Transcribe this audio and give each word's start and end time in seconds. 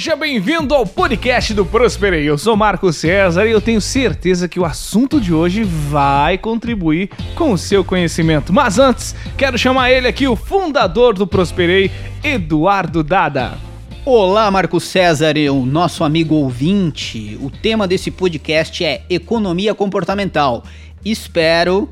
Seja 0.00 0.16
bem-vindo 0.16 0.74
ao 0.74 0.86
podcast 0.86 1.52
do 1.52 1.62
Prosperei. 1.62 2.24
Eu 2.24 2.38
sou 2.38 2.56
Marco 2.56 2.90
César 2.90 3.44
e 3.44 3.50
eu 3.50 3.60
tenho 3.60 3.82
certeza 3.82 4.48
que 4.48 4.58
o 4.58 4.64
assunto 4.64 5.20
de 5.20 5.30
hoje 5.30 5.62
vai 5.62 6.38
contribuir 6.38 7.10
com 7.34 7.52
o 7.52 7.58
seu 7.58 7.84
conhecimento. 7.84 8.50
Mas 8.50 8.78
antes, 8.78 9.14
quero 9.36 9.58
chamar 9.58 9.90
ele 9.90 10.08
aqui, 10.08 10.26
o 10.26 10.34
fundador 10.34 11.12
do 11.12 11.26
Prosperei, 11.26 11.90
Eduardo 12.24 13.04
Dada. 13.04 13.58
Olá, 14.02 14.50
Marco 14.50 14.80
César, 14.80 15.34
o 15.52 15.66
nosso 15.66 16.02
amigo 16.02 16.34
ouvinte. 16.34 17.38
O 17.38 17.50
tema 17.50 17.86
desse 17.86 18.10
podcast 18.10 18.82
é 18.82 19.02
economia 19.10 19.74
comportamental. 19.74 20.64
Espero, 21.04 21.86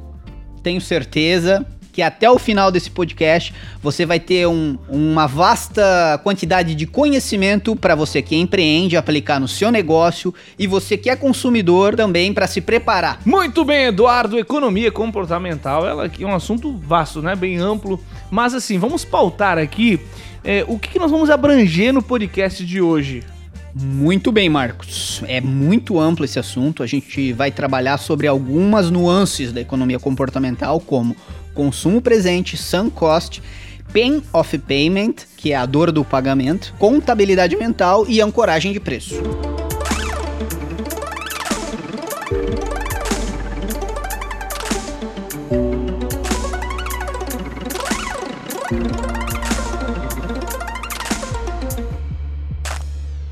tenho 0.62 0.80
certeza 0.80 1.66
que 1.98 2.02
até 2.02 2.30
o 2.30 2.38
final 2.38 2.70
desse 2.70 2.93
podcast 2.93 3.52
você 3.83 4.06
vai 4.06 4.20
ter 4.20 4.47
um, 4.47 4.79
uma 4.89 5.27
vasta 5.27 6.20
quantidade 6.23 6.73
de 6.77 6.87
conhecimento 6.87 7.75
para 7.75 7.97
você 7.97 8.23
que 8.23 8.37
empreende 8.37 8.97
aplicar 8.97 9.41
no 9.41 9.48
seu 9.48 9.73
negócio 9.73 10.33
e 10.56 10.69
você 10.69 10.97
que 10.97 11.11
é 11.11 11.16
consumidor 11.16 11.97
também 11.97 12.33
para 12.33 12.47
se 12.47 12.61
preparar. 12.61 13.20
Muito 13.25 13.65
bem, 13.65 13.87
Eduardo, 13.87 14.39
economia 14.39 14.92
comportamental, 14.92 15.84
ela 15.89 16.06
é 16.06 16.25
um 16.25 16.33
assunto 16.37 16.73
vasto, 16.77 17.20
né, 17.20 17.34
bem 17.34 17.56
amplo, 17.56 18.01
mas 18.30 18.55
assim, 18.55 18.78
vamos 18.78 19.05
pautar 19.05 19.59
aqui 19.59 19.98
é, 20.45 20.65
o 20.69 20.78
que, 20.78 20.91
que 20.91 21.01
nós 21.01 21.11
vamos 21.11 21.28
abranger 21.30 21.92
no 21.92 22.01
podcast 22.01 22.65
de 22.65 22.80
hoje. 22.80 23.25
Muito 23.75 24.33
bem, 24.33 24.48
Marcos. 24.48 25.23
É 25.28 25.41
muito 25.41 26.01
amplo 26.01 26.25
esse 26.25 26.39
assunto. 26.39 26.83
A 26.83 26.87
gente 26.87 27.33
vai 27.33 27.53
trabalhar 27.53 27.98
sobre 27.98 28.27
algumas 28.27 28.91
nuances 28.91 29.53
da 29.53 29.61
economia 29.61 30.00
comportamental, 30.00 30.81
como 30.81 31.15
consumo 31.59 32.01
presente, 32.01 32.56
sunk 32.56 32.92
cost, 32.92 33.42
pain 33.92 34.23
of 34.33 34.56
payment, 34.59 35.14
que 35.37 35.51
é 35.51 35.56
a 35.56 35.67
dor 35.67 35.91
do 35.91 36.05
pagamento, 36.05 36.73
contabilidade 36.78 37.56
mental 37.56 38.06
e 38.09 38.20
ancoragem 38.20 38.73
de 38.73 38.78
preço. 38.78 39.17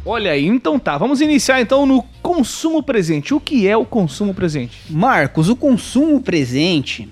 Olha 0.04 0.32
aí, 0.32 0.46
então 0.46 0.80
tá, 0.80 0.98
vamos 0.98 1.20
iniciar 1.20 1.60
então 1.60 1.86
no 1.86 2.02
consumo 2.20 2.82
presente. 2.82 3.32
O 3.32 3.38
que 3.38 3.68
é 3.68 3.76
o 3.76 3.84
consumo 3.84 4.34
presente? 4.34 4.80
Marcos, 4.90 5.48
o 5.48 5.54
consumo 5.54 6.20
presente, 6.20 7.08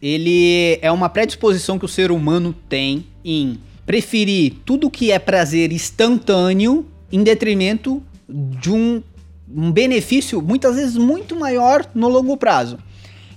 ele 0.00 0.78
é 0.80 0.90
uma 0.90 1.08
predisposição 1.08 1.78
que 1.78 1.84
o 1.84 1.88
ser 1.88 2.10
humano 2.10 2.54
tem 2.68 3.06
em 3.24 3.58
preferir 3.84 4.54
tudo 4.64 4.90
que 4.90 5.10
é 5.10 5.18
prazer 5.18 5.72
instantâneo 5.72 6.86
em 7.10 7.22
detrimento 7.22 8.02
de 8.28 8.70
um, 8.70 9.02
um 9.52 9.72
benefício 9.72 10.42
muitas 10.42 10.76
vezes 10.76 10.96
muito 10.96 11.34
maior 11.34 11.84
no 11.94 12.08
longo 12.08 12.36
prazo. 12.36 12.78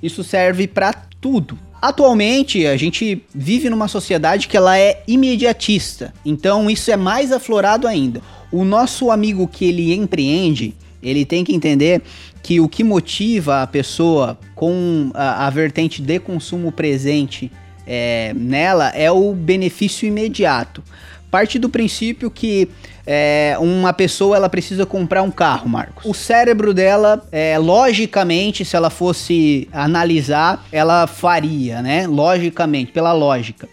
Isso 0.03 0.23
serve 0.23 0.67
para 0.67 0.93
tudo. 0.93 1.57
Atualmente, 1.81 2.67
a 2.67 2.77
gente 2.77 3.23
vive 3.33 3.69
numa 3.69 3.87
sociedade 3.87 4.47
que 4.47 4.55
ela 4.55 4.77
é 4.77 5.01
imediatista, 5.07 6.13
então 6.23 6.69
isso 6.69 6.91
é 6.91 6.97
mais 6.97 7.31
aflorado 7.31 7.87
ainda. 7.87 8.21
O 8.51 8.63
nosso 8.63 9.09
amigo 9.09 9.47
que 9.47 9.65
ele 9.65 9.93
empreende, 9.93 10.75
ele 11.01 11.25
tem 11.25 11.43
que 11.43 11.55
entender 11.55 12.03
que 12.43 12.59
o 12.59 12.67
que 12.67 12.83
motiva 12.83 13.61
a 13.61 13.67
pessoa 13.67 14.37
com 14.55 15.11
a, 15.13 15.47
a 15.47 15.49
vertente 15.49 16.01
de 16.01 16.19
consumo 16.19 16.71
presente 16.71 17.51
é, 17.85 18.33
nela 18.35 18.89
é 18.89 19.11
o 19.11 19.33
benefício 19.33 20.07
imediato. 20.07 20.83
Parte 21.29 21.57
do 21.57 21.69
princípio 21.69 22.29
que 22.29 22.67
é, 23.05 23.55
uma 23.59 23.93
pessoa 23.93 24.35
ela 24.35 24.49
precisa 24.49 24.85
comprar 24.85 25.21
um 25.23 25.31
carro, 25.31 25.69
Marcos. 25.69 26.05
O 26.05 26.13
cérebro 26.13 26.73
dela, 26.73 27.25
é, 27.31 27.57
logicamente, 27.57 28.65
se 28.65 28.75
ela 28.75 28.89
fosse 28.89 29.67
analisar, 29.71 30.65
ela 30.71 31.07
faria, 31.07 31.81
né? 31.81 32.05
Logicamente, 32.05 32.91
pela 32.91 33.13
lógica. 33.13 33.67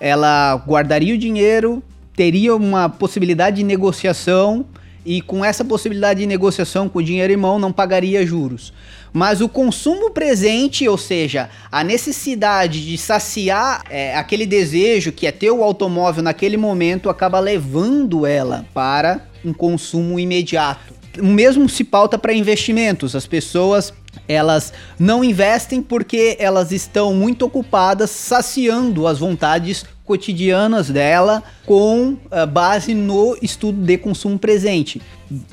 Ela 0.00 0.62
guardaria 0.66 1.14
o 1.14 1.18
dinheiro, 1.18 1.82
teria 2.14 2.54
uma 2.54 2.88
possibilidade 2.88 3.56
de 3.56 3.64
negociação 3.64 4.66
e 5.06 5.22
com 5.22 5.44
essa 5.44 5.64
possibilidade 5.64 6.20
de 6.20 6.26
negociação 6.26 6.88
com 6.88 6.98
o 6.98 7.02
dinheiro 7.02 7.32
em 7.32 7.36
mão 7.36 7.60
não 7.60 7.72
pagaria 7.72 8.26
juros. 8.26 8.72
Mas 9.12 9.40
o 9.40 9.48
consumo 9.48 10.10
presente, 10.10 10.86
ou 10.88 10.98
seja, 10.98 11.48
a 11.70 11.84
necessidade 11.84 12.84
de 12.84 12.98
saciar 12.98 13.84
é, 13.88 14.16
aquele 14.16 14.44
desejo 14.44 15.12
que 15.12 15.26
é 15.26 15.32
ter 15.32 15.50
o 15.50 15.62
automóvel 15.62 16.24
naquele 16.24 16.56
momento, 16.56 17.08
acaba 17.08 17.38
levando 17.38 18.26
ela 18.26 18.66
para 18.74 19.24
um 19.44 19.54
consumo 19.54 20.18
imediato. 20.18 20.92
O 21.18 21.26
mesmo 21.26 21.68
se 21.68 21.84
pauta 21.84 22.18
para 22.18 22.34
investimentos. 22.34 23.16
As 23.16 23.26
pessoas 23.26 23.94
elas 24.28 24.72
não 24.98 25.22
investem 25.22 25.82
porque 25.82 26.36
elas 26.38 26.72
estão 26.72 27.14
muito 27.14 27.44
ocupadas 27.44 28.10
saciando 28.10 29.06
as 29.06 29.18
vontades 29.18 29.84
cotidianas 30.04 30.88
dela 30.88 31.42
com 31.64 32.10
uh, 32.12 32.46
base 32.50 32.94
no 32.94 33.36
estudo 33.42 33.82
de 33.82 33.98
consumo 33.98 34.38
presente. 34.38 35.02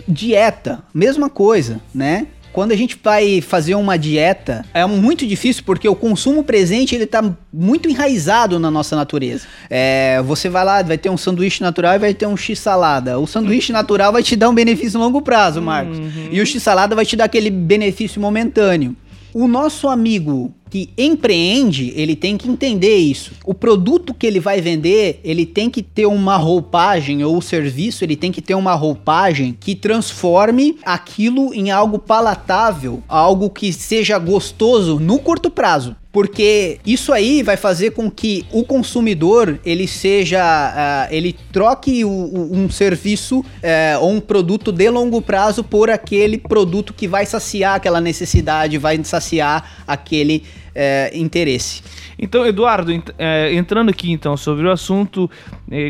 Dieta, 0.08 0.84
mesma 0.94 1.30
coisa, 1.30 1.82
né? 1.94 2.28
Quando 2.54 2.72
a 2.72 2.76
gente 2.76 2.96
vai 3.04 3.42
fazer 3.42 3.74
uma 3.74 3.98
dieta, 3.98 4.64
é 4.76 4.86
muito 4.86 5.26
difícil 5.26 5.64
porque 5.66 5.90
o 5.90 5.96
consumo 5.96 6.44
presente 6.44 6.94
ele 6.94 7.08
tá 7.08 7.36
muito 7.52 7.90
enraizado 7.90 8.60
na 8.60 8.70
nossa 8.70 8.96
natureza. 8.96 9.48
É, 9.68 10.22
você 10.22 10.50
vai 10.50 10.64
lá, 10.64 10.84
vai 10.84 11.00
ter 11.00 11.10
um 11.10 11.18
sanduíche 11.18 11.64
natural 11.64 11.96
e 11.96 12.00
vai 12.00 12.14
ter 12.14 12.28
um 12.28 12.38
x-salada. 12.38 13.18
O 13.18 13.26
sanduíche 13.26 13.74
natural 13.74 14.14
vai 14.14 14.22
te 14.22 14.36
dar 14.36 14.50
um 14.50 14.54
benefício 14.54 15.00
a 15.00 15.04
longo 15.04 15.20
prazo, 15.20 15.64
Marcos. 15.64 15.98
Uhum. 15.98 16.30
E 16.32 16.40
o 16.40 16.46
x-salada 16.46 16.96
vai 16.96 17.08
te 17.08 17.16
dar 17.16 17.26
aquele 17.26 17.50
benefício 17.50 18.22
momentâneo. 18.22 18.96
O 19.34 19.48
nosso 19.48 19.88
amigo 19.88 20.54
que 20.74 20.90
empreende, 20.98 21.94
ele 21.96 22.16
tem 22.16 22.36
que 22.36 22.50
entender 22.50 22.96
isso. 22.96 23.34
O 23.46 23.54
produto 23.54 24.12
que 24.12 24.26
ele 24.26 24.40
vai 24.40 24.60
vender, 24.60 25.20
ele 25.24 25.46
tem 25.46 25.70
que 25.70 25.84
ter 25.84 26.08
uma 26.08 26.36
roupagem, 26.36 27.24
ou 27.24 27.38
o 27.38 27.42
serviço, 27.44 28.04
ele 28.04 28.16
tem 28.16 28.32
que 28.32 28.42
ter 28.42 28.56
uma 28.56 28.74
roupagem 28.74 29.56
que 29.60 29.76
transforme 29.76 30.80
aquilo 30.84 31.54
em 31.54 31.70
algo 31.70 32.00
palatável, 32.00 33.04
algo 33.08 33.52
que 33.52 33.72
seja 33.72 34.18
gostoso 34.18 35.00
no 35.00 35.20
curto 35.20 35.52
prazo 35.52 35.96
porque 36.14 36.80
isso 36.86 37.12
aí 37.12 37.42
vai 37.42 37.58
fazer 37.58 37.90
com 37.92 38.10
que 38.10 38.46
o 38.52 38.64
consumidor 38.64 39.60
ele 39.66 39.88
seja 39.88 40.40
uh, 40.40 41.14
ele 41.14 41.36
troque 41.52 42.06
o, 42.06 42.08
o, 42.08 42.56
um 42.56 42.70
serviço 42.70 43.40
uh, 43.40 43.46
ou 44.00 44.12
um 44.12 44.22
produto 44.22 44.72
de 44.72 44.88
longo 44.92 45.24
prazo 45.24 45.64
por 45.64 45.90
aquele 45.90 46.38
produto 46.38 46.94
que 46.94 47.08
vai 47.08 47.26
saciar 47.26 47.78
aquela 47.78 48.00
necessidade, 48.00 48.78
vai 48.78 49.04
saciar 49.04 49.84
aquele 49.88 50.44
uh, 50.68 51.18
interesse. 51.18 51.82
Então, 52.20 52.46
Eduardo, 52.46 52.92
entrando 53.52 53.90
aqui 53.90 54.12
então 54.12 54.38
sobre 54.38 54.68
o 54.68 54.72
assunto 54.72 55.30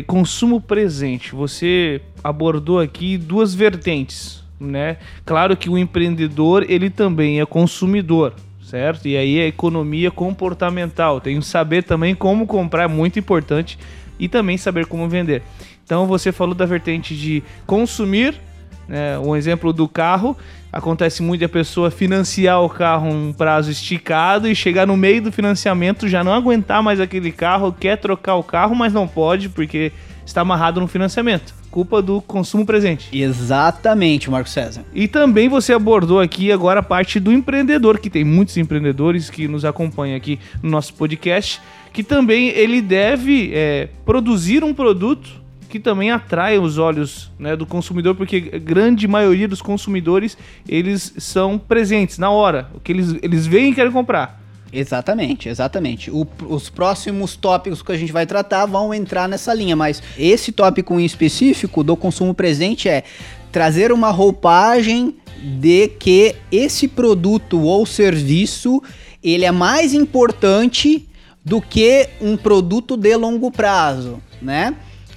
consumo 0.06 0.58
presente, 0.58 1.32
você 1.32 2.00
abordou 2.24 2.80
aqui 2.80 3.18
duas 3.18 3.54
vertentes, 3.54 4.42
né? 4.58 4.96
Claro 5.24 5.54
que 5.54 5.68
o 5.68 5.76
empreendedor 5.76 6.64
ele 6.66 6.88
também 6.88 7.40
é 7.40 7.46
consumidor, 7.46 8.34
certo? 8.64 9.06
E 9.06 9.16
aí 9.16 9.40
a 9.40 9.46
economia 9.46 10.10
comportamental, 10.10 11.20
tem 11.20 11.38
que 11.38 11.46
saber 11.46 11.84
também 11.84 12.14
como 12.14 12.46
comprar, 12.46 12.84
é 12.84 12.88
muito 12.88 13.18
importante, 13.18 13.78
e 14.18 14.28
também 14.28 14.56
saber 14.56 14.86
como 14.86 15.08
vender. 15.08 15.42
Então 15.84 16.06
você 16.06 16.32
falou 16.32 16.54
da 16.54 16.64
vertente 16.64 17.14
de 17.16 17.42
consumir, 17.66 18.40
né, 18.88 19.18
um 19.18 19.36
exemplo 19.36 19.72
do 19.72 19.86
carro, 19.86 20.36
acontece 20.72 21.22
muito 21.22 21.44
a 21.44 21.48
pessoa 21.48 21.90
financiar 21.90 22.62
o 22.62 22.68
carro 22.68 23.08
um 23.08 23.32
prazo 23.32 23.70
esticado 23.70 24.48
e 24.48 24.54
chegar 24.54 24.86
no 24.86 24.96
meio 24.96 25.22
do 25.22 25.32
financiamento 25.32 26.08
já 26.08 26.24
não 26.24 26.32
aguentar 26.32 26.82
mais 26.82 27.00
aquele 27.00 27.30
carro, 27.30 27.72
quer 27.72 27.96
trocar 27.96 28.36
o 28.36 28.42
carro, 28.42 28.74
mas 28.74 28.92
não 28.92 29.06
pode 29.06 29.48
porque 29.48 29.92
está 30.24 30.40
amarrado 30.40 30.80
no 30.80 30.88
financiamento 30.88 31.54
culpa 31.74 32.00
do 32.00 32.20
consumo 32.20 32.64
presente. 32.64 33.08
Exatamente, 33.12 34.30
Marco 34.30 34.48
César. 34.48 34.84
E 34.94 35.08
também 35.08 35.48
você 35.48 35.72
abordou 35.72 36.20
aqui 36.20 36.52
agora 36.52 36.78
a 36.78 36.82
parte 36.84 37.18
do 37.18 37.32
empreendedor, 37.32 37.98
que 37.98 38.08
tem 38.08 38.22
muitos 38.22 38.56
empreendedores 38.56 39.28
que 39.28 39.48
nos 39.48 39.64
acompanham 39.64 40.16
aqui 40.16 40.38
no 40.62 40.70
nosso 40.70 40.94
podcast, 40.94 41.60
que 41.92 42.04
também 42.04 42.50
ele 42.50 42.80
deve 42.80 43.50
é, 43.52 43.88
produzir 44.06 44.62
um 44.62 44.72
produto 44.72 45.42
que 45.68 45.80
também 45.80 46.12
atrai 46.12 46.60
os 46.60 46.78
olhos 46.78 47.32
né, 47.36 47.56
do 47.56 47.66
consumidor, 47.66 48.14
porque 48.14 48.52
a 48.54 48.58
grande 48.58 49.08
maioria 49.08 49.48
dos 49.48 49.60
consumidores 49.60 50.38
eles 50.68 51.12
são 51.18 51.58
presentes 51.58 52.18
na 52.18 52.30
hora, 52.30 52.70
o 52.72 52.78
que 52.78 52.92
eles, 52.92 53.16
eles 53.20 53.48
veem 53.48 53.72
e 53.72 53.74
querem 53.74 53.90
comprar. 53.90 54.43
Exatamente, 54.74 55.48
exatamente. 55.48 56.10
O, 56.10 56.26
os 56.48 56.68
próximos 56.68 57.36
tópicos 57.36 57.80
que 57.80 57.92
a 57.92 57.96
gente 57.96 58.12
vai 58.12 58.26
tratar 58.26 58.66
vão 58.66 58.92
entrar 58.92 59.28
nessa 59.28 59.54
linha, 59.54 59.76
mas 59.76 60.02
esse 60.18 60.50
tópico 60.50 60.98
em 60.98 61.04
específico 61.04 61.84
do 61.84 61.96
consumo 61.96 62.34
presente 62.34 62.88
é 62.88 63.04
trazer 63.52 63.92
uma 63.92 64.10
roupagem 64.10 65.14
de 65.60 65.88
que 65.88 66.34
esse 66.50 66.88
produto 66.88 67.60
ou 67.60 67.86
serviço 67.86 68.82
ele 69.22 69.44
é 69.44 69.52
mais 69.52 69.94
importante 69.94 71.08
do 71.44 71.60
que 71.60 72.08
um 72.20 72.36
produto 72.36 72.96
de 72.96 73.16
longo 73.16 73.50
prazo, 73.50 74.18
né? 74.42 74.74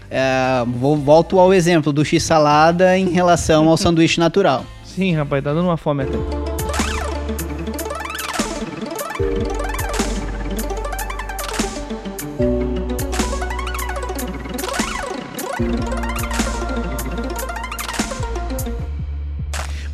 É, 0.10 0.64
vou, 0.66 0.96
volto 0.96 1.40
ao 1.40 1.54
exemplo 1.54 1.92
do 1.92 2.06
x-salada 2.06 2.98
em 2.98 3.10
relação 3.10 3.68
ao 3.68 3.76
sanduíche 3.76 4.20
natural. 4.20 4.64
Sim, 4.84 5.14
rapaz, 5.14 5.44
tá 5.44 5.54
dando 5.54 5.66
uma 5.66 5.78
fome 5.78 6.04
até. 6.04 6.57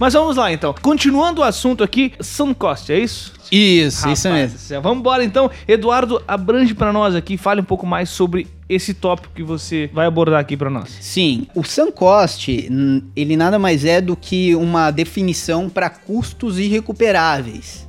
Mas 0.03 0.15
vamos 0.15 0.35
lá 0.35 0.51
então. 0.51 0.75
Continuando 0.81 1.39
o 1.39 1.45
assunto 1.45 1.81
aqui, 1.81 2.11
sunk 2.19 2.55
cost, 2.55 2.91
é 2.91 2.99
isso? 2.99 3.31
Isso, 3.49 4.01
Rapaz 4.01 4.19
isso 4.19 4.29
mesmo. 4.29 4.81
Vamos 4.81 4.99
embora 4.99 5.23
então. 5.23 5.49
Eduardo, 5.65 6.21
abrange 6.27 6.73
pra 6.73 6.91
nós 6.91 7.15
aqui, 7.15 7.37
fale 7.37 7.61
um 7.61 7.63
pouco 7.63 7.87
mais 7.87 8.09
sobre 8.09 8.45
esse 8.67 8.93
tópico 8.93 9.33
que 9.33 9.41
você 9.41 9.89
vai 9.93 10.05
abordar 10.05 10.41
aqui 10.41 10.57
pra 10.57 10.69
nós. 10.69 10.89
Sim, 10.99 11.47
o 11.55 11.63
sunk 11.63 11.93
cost, 11.93 12.67
hum, 12.69 13.01
ele 13.15 13.37
nada 13.37 13.57
mais 13.57 13.85
é 13.85 14.01
do 14.01 14.13
que 14.13 14.53
uma 14.55 14.91
definição 14.91 15.69
para 15.69 15.89
custos 15.89 16.59
irrecuperáveis. 16.59 17.87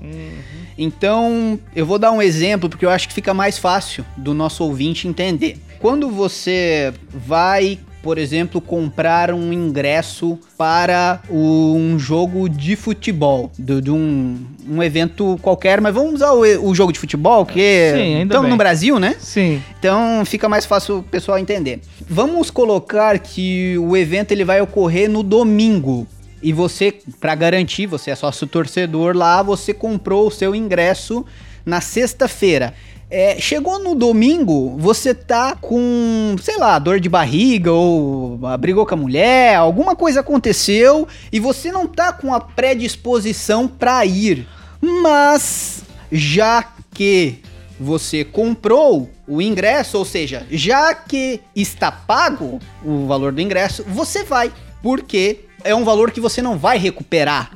Então, 0.79 1.59
eu 1.75 1.85
vou 1.85 1.99
dar 1.99 2.13
um 2.13 2.23
exemplo 2.23 2.69
porque 2.71 2.87
eu 2.87 2.91
acho 2.91 3.09
que 3.09 3.15
fica 3.15 3.35
mais 3.35 3.59
fácil 3.59 4.07
do 4.17 4.33
nosso 4.33 4.63
ouvinte 4.63 5.09
entender. 5.09 5.59
Quando 5.81 6.09
você 6.09 6.95
vai, 7.13 7.81
por 8.05 8.19
exemplo, 8.19 8.61
comprar 8.61 9.33
um 9.33 9.51
ingresso 9.51 10.39
para 10.59 11.23
um 11.31 11.99
jogo 11.99 12.49
de 12.51 12.77
futebol, 12.77 13.51
do- 13.59 13.81
de 13.81 13.91
um, 13.91 14.37
um 14.69 14.83
evento 14.83 15.39
qualquer, 15.41 15.81
mas 15.81 15.95
vamos 15.95 16.15
usar 16.17 16.33
o, 16.33 16.69
o 16.69 16.75
jogo 16.75 16.93
de 16.93 16.99
futebol, 16.99 17.47
que 17.47 17.93
Sim, 17.95 18.01
ainda 18.17 18.23
estamos 18.25 18.43
bem. 18.43 18.51
no 18.51 18.57
Brasil, 18.59 18.99
né? 19.01 19.17
Sim. 19.19 19.63
Então 19.79 20.23
fica 20.27 20.49
mais 20.51 20.67
fácil 20.67 20.99
o 20.99 21.03
pessoal 21.03 21.39
entender. 21.39 21.81
Vamos 22.09 22.51
colocar 22.51 23.19
que 23.19 23.77
o 23.79 23.97
evento 23.97 24.33
ele 24.33 24.45
vai 24.45 24.61
ocorrer 24.61 25.09
no 25.09 25.23
domingo. 25.23 26.07
E 26.43 26.53
você, 26.53 26.93
para 27.19 27.35
garantir, 27.35 27.87
você 27.87 28.11
é 28.11 28.15
sócio 28.15 28.47
torcedor 28.47 29.17
lá, 29.17 29.43
você 29.43 29.73
comprou 29.73 30.27
o 30.29 30.31
seu 30.31 30.55
ingresso 30.55 31.25
na 31.65 31.81
sexta-feira. 31.81 32.75
É, 33.17 33.41
chegou 33.41 33.79
no 33.79 33.95
domingo, 33.95 34.77
você 34.77 35.15
tá 35.15 35.55
com, 35.55 36.35
sei 36.43 36.59
lá, 36.59 36.81
dor 36.81 36.99
de 36.99 37.09
barriga 37.09 37.71
ou 37.71 38.41
ah, 38.45 38.57
brigou 38.57 38.85
com 38.85 38.95
a 38.95 38.97
mulher, 38.97 39.55
alguma 39.55 39.95
coisa 39.95 40.19
aconteceu 40.19 41.07
e 41.31 41.39
você 41.39 41.71
não 41.71 41.87
tá 41.87 42.13
com 42.13 42.35
a 42.35 42.41
predisposição 42.41 43.69
para 43.69 44.05
ir. 44.05 44.49
Mas 44.81 45.85
já 46.11 46.65
que 46.93 47.39
você 47.79 48.25
comprou 48.25 49.09
o 49.29 49.41
ingresso, 49.41 49.97
ou 49.97 50.05
seja, 50.05 50.45
já 50.51 50.93
que 50.93 51.41
está 51.55 51.93
pago 51.93 52.59
o 52.85 53.07
valor 53.07 53.31
do 53.31 53.41
ingresso, 53.41 53.85
você 53.87 54.25
vai, 54.25 54.53
porque 54.83 55.45
é 55.63 55.73
um 55.73 55.85
valor 55.85 56.11
que 56.11 56.21
você 56.21 56.43
não 56.43 56.59
vai 56.59 56.79
recuperar. 56.79 57.53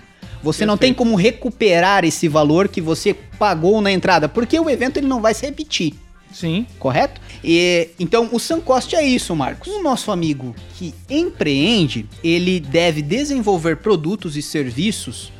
Você 0.48 0.64
não 0.64 0.78
tem 0.78 0.94
como 0.94 1.14
recuperar 1.14 2.06
esse 2.06 2.26
valor 2.26 2.68
que 2.68 2.80
você 2.80 3.12
pagou 3.12 3.82
na 3.82 3.92
entrada, 3.92 4.30
porque 4.30 4.58
o 4.58 4.70
evento 4.70 4.96
ele 4.96 5.06
não 5.06 5.20
vai 5.20 5.34
se 5.34 5.44
repetir 5.44 5.94
Sim. 6.32 6.66
correto? 6.78 7.20
E, 7.44 7.90
então, 8.00 8.30
o 8.32 8.38
sunk 8.38 8.62
cost 8.62 8.94
é 8.96 9.02
isso, 9.02 9.36
Marcos. 9.36 9.68
O 9.68 9.82
nosso 9.82 10.10
amigo 10.10 10.54
que 10.74 10.94
empreende, 11.08 12.06
ele 12.24 12.60
deve 12.60 13.02
desenvolver 13.02 13.76
produtos 13.76 14.36
e 14.36 14.42
serviços. 14.42 15.30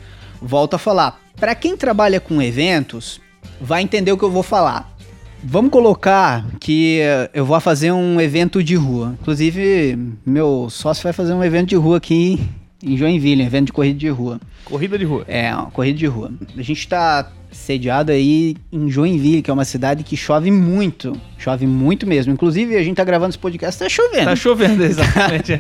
Volto 0.43 0.75
a 0.75 0.79
falar, 0.79 1.21
para 1.37 1.55
quem 1.55 1.75
trabalha 1.75 2.21
com 2.21 2.43
eventos, 2.43 3.19
vai 3.59 3.83
entender 3.83 4.13
o 4.13 4.19
que 4.19 4.25
eu 4.25 4.31
vou 4.31 4.43
falar. 4.43 4.95
Vamos 5.43 5.71
colocar 5.71 6.45
que 6.61 7.01
eu 7.33 7.47
vou 7.47 7.59
fazer 7.61 7.93
um 7.93 8.21
evento 8.21 8.63
de 8.63 8.75
rua. 8.75 9.17
Inclusive, 9.21 9.97
meu 10.27 10.69
sócio 10.69 11.03
vai 11.03 11.15
fazer 11.15 11.33
um 11.33 11.43
evento 11.43 11.69
de 11.69 11.77
rua 11.77 11.97
aqui 11.97 12.41
em 12.83 12.97
Joinville, 12.97 13.43
evento 13.43 13.67
de 13.67 13.73
corrida 13.73 13.99
de 13.99 14.09
rua. 14.09 14.41
Corrida 14.65 14.99
de 14.99 15.05
rua. 15.05 15.25
É, 15.27 15.53
corrida 15.73 15.99
de 15.99 16.07
rua. 16.07 16.33
A 16.57 16.63
gente 16.63 16.87
tá 16.89 17.31
sediado 17.50 18.12
aí 18.12 18.56
em 18.73 18.91
Joinville, 18.91 19.43
que 19.43 19.50
é 19.50 19.55
uma 19.55 19.65
cidade 19.65 20.05
que 20.05 20.17
chove 20.17 20.50
muito. 20.50 21.12
Chove 21.39 21.67
muito 21.67 22.06
mesmo. 22.06 22.33
Inclusive, 22.33 22.77
a 22.77 22.83
gente 22.83 22.97
tá 22.97 23.05
gravando 23.05 23.31
esse 23.31 23.39
podcast, 23.39 23.79
tá 23.79 23.89
chovendo. 23.89 24.25
Tá 24.25 24.37
chovendo, 24.37 24.83
exatamente. 24.85 25.53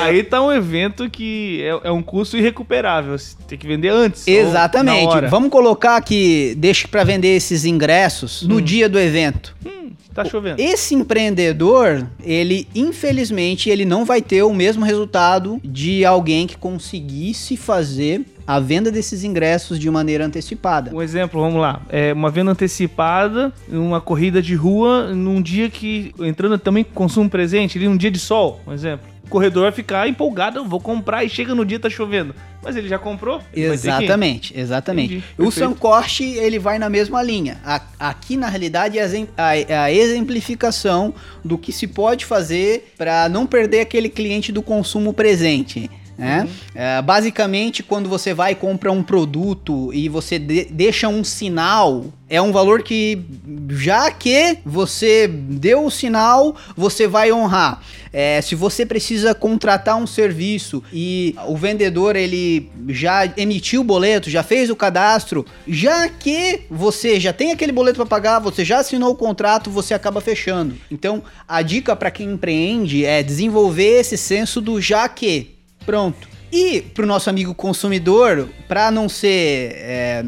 Aí 0.00 0.22
tá 0.22 0.42
um 0.42 0.50
evento 0.52 1.08
que 1.10 1.62
é, 1.62 1.88
é 1.88 1.90
um 1.90 2.02
custo 2.02 2.36
irrecuperável. 2.36 3.16
Você 3.18 3.36
tem 3.46 3.58
que 3.58 3.66
vender 3.66 3.88
antes. 3.90 4.26
Exatamente. 4.26 5.26
Vamos 5.28 5.50
colocar 5.50 6.00
que 6.02 6.54
deixe 6.58 6.88
para 6.88 7.04
vender 7.04 7.36
esses 7.36 7.64
ingressos 7.64 8.42
no 8.42 8.56
Hum. 8.56 8.60
dia 8.60 8.88
do 8.88 8.98
evento. 8.98 9.54
Hum, 9.64 9.90
tá 10.14 10.24
chovendo. 10.24 10.60
Esse 10.60 10.94
empreendedor, 10.94 12.06
ele 12.24 12.66
infelizmente 12.74 13.68
ele 13.70 13.84
não 13.84 14.04
vai 14.04 14.22
ter 14.22 14.42
o 14.42 14.52
mesmo 14.54 14.84
resultado 14.84 15.60
de 15.62 16.04
alguém 16.04 16.46
que 16.46 16.56
conseguisse 16.56 17.56
fazer 17.56 18.22
a 18.46 18.60
venda 18.60 18.90
desses 18.90 19.24
ingressos 19.24 19.78
de 19.78 19.90
maneira 19.90 20.24
antecipada. 20.24 20.94
Um 20.94 21.02
exemplo, 21.02 21.40
vamos 21.40 21.60
lá. 21.60 21.80
É 21.88 22.12
uma 22.12 22.30
venda 22.30 22.52
antecipada, 22.52 23.52
uma 23.68 24.00
corrida 24.00 24.40
de 24.40 24.54
rua, 24.54 25.12
num 25.14 25.42
dia 25.42 25.68
que. 25.68 26.14
Entrando 26.20 26.58
também 26.58 26.84
com 26.84 26.92
consumo 26.92 27.28
presente, 27.28 27.76
ali 27.78 27.88
num 27.88 27.96
dia 27.96 28.10
de 28.10 28.18
sol, 28.18 28.60
um 28.66 28.72
exemplo. 28.72 29.06
O 29.24 29.28
corredor 29.28 29.64
vai 29.64 29.72
ficar 29.72 30.08
empolgado, 30.08 30.60
eu 30.60 30.64
vou 30.64 30.78
comprar 30.78 31.24
e 31.24 31.28
chega 31.28 31.52
no 31.52 31.64
dia 31.64 31.80
tá 31.80 31.90
chovendo. 31.90 32.32
Mas 32.62 32.76
ele 32.76 32.88
já 32.88 32.96
comprou? 32.98 33.40
ele. 33.52 33.66
Exatamente, 33.74 34.58
exatamente. 34.58 35.14
Entendi, 35.16 35.24
o. 35.36 35.50
Sancoste, 35.50 36.22
ele 36.24 36.60
vai 36.60 36.78
na 36.78 36.88
mesma 36.88 37.20
linha. 37.24 37.58
A- 37.64 37.82
aqui, 37.98 38.36
na 38.36 38.48
realidade, 38.48 38.98
é 39.00 39.04
a- 39.36 39.56
é 39.56 39.76
a 39.76 39.92
exemplificação 39.92 41.12
do 41.44 41.58
que 41.58 41.72
se 41.72 41.86
pode 41.88 42.24
fazer 42.24 42.92
para 42.96 43.28
não 43.28 43.46
perder 43.46 43.80
aquele 43.80 44.08
cliente 44.08 44.52
do 44.52 44.62
consumo 44.62 45.12
presente. 45.12 45.90
Né? 46.18 46.42
Uhum. 46.42 46.48
É, 46.74 47.02
basicamente, 47.02 47.82
quando 47.82 48.08
você 48.08 48.32
vai 48.32 48.52
e 48.52 48.54
compra 48.54 48.90
um 48.90 49.02
produto 49.02 49.92
e 49.92 50.08
você 50.08 50.38
de- 50.38 50.64
deixa 50.64 51.08
um 51.08 51.22
sinal, 51.22 52.06
é 52.28 52.40
um 52.40 52.52
valor 52.52 52.82
que, 52.82 53.22
já 53.70 54.10
que 54.10 54.58
você 54.64 55.28
deu 55.28 55.84
o 55.84 55.90
sinal, 55.90 56.56
você 56.76 57.06
vai 57.06 57.30
honrar. 57.32 57.82
É, 58.12 58.40
se 58.40 58.54
você 58.54 58.86
precisa 58.86 59.34
contratar 59.34 59.96
um 59.96 60.06
serviço 60.06 60.82
e 60.90 61.34
o 61.46 61.54
vendedor 61.54 62.16
ele 62.16 62.70
já 62.88 63.30
emitiu 63.36 63.82
o 63.82 63.84
boleto, 63.84 64.30
já 64.30 64.42
fez 64.42 64.70
o 64.70 64.76
cadastro, 64.76 65.44
já 65.68 66.08
que 66.08 66.62
você 66.70 67.20
já 67.20 67.32
tem 67.32 67.52
aquele 67.52 67.72
boleto 67.72 67.96
para 67.96 68.06
pagar, 68.06 68.38
você 68.38 68.64
já 68.64 68.78
assinou 68.78 69.10
o 69.10 69.16
contrato, 69.16 69.70
você 69.70 69.92
acaba 69.92 70.22
fechando. 70.22 70.76
Então, 70.90 71.22
a 71.46 71.60
dica 71.60 71.94
para 71.94 72.10
quem 72.10 72.30
empreende 72.32 73.04
é 73.04 73.22
desenvolver 73.22 74.00
esse 74.00 74.16
senso 74.16 74.62
do 74.62 74.80
já 74.80 75.06
que. 75.08 75.55
Pronto. 75.86 76.28
E 76.52 76.80
pro 76.80 77.06
nosso 77.06 77.30
amigo 77.30 77.54
consumidor, 77.54 78.48
para 78.68 78.90
não 78.90 79.08
ser 79.08 79.72
é, 79.76 80.24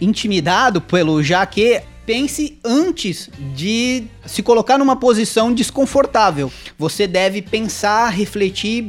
intimidado 0.00 0.80
pelo 0.80 1.22
já 1.22 1.44
que, 1.44 1.82
pense 2.06 2.58
antes 2.64 3.30
de 3.54 4.04
se 4.26 4.42
colocar 4.42 4.78
numa 4.78 4.96
posição 4.96 5.52
desconfortável. 5.52 6.50
Você 6.78 7.06
deve 7.06 7.42
pensar, 7.42 8.08
refletir 8.08 8.84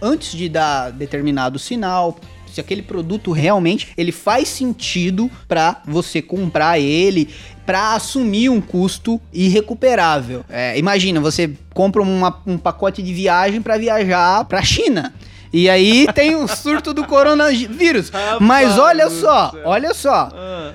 antes 0.00 0.32
de 0.32 0.48
dar 0.48 0.90
determinado 0.90 1.58
sinal. 1.58 2.18
Se 2.50 2.60
aquele 2.60 2.82
produto 2.82 3.32
realmente 3.32 3.88
ele 3.96 4.12
faz 4.12 4.48
sentido 4.48 5.30
para 5.48 5.82
você 5.86 6.20
comprar 6.20 6.78
ele, 6.78 7.28
para 7.64 7.94
assumir 7.94 8.48
um 8.50 8.60
custo 8.60 9.20
irrecuperável. 9.32 10.44
É, 10.48 10.78
imagina, 10.78 11.20
você 11.20 11.50
compra 11.72 12.02
uma- 12.02 12.42
um 12.46 12.58
pacote 12.58 13.02
de 13.02 13.12
viagem 13.14 13.62
para 13.62 13.78
viajar 13.78 14.44
para 14.44 14.62
China. 14.62 15.14
E 15.52 15.68
aí 15.68 16.06
tem 16.14 16.34
o 16.34 16.48
surto 16.48 16.94
do 16.94 17.04
coronavírus. 17.06 18.10
Mas 18.40 18.78
olha 18.78 19.10
só, 19.10 19.52
olha 19.64 19.92
só. 19.94 20.30
Ah, 20.34 20.72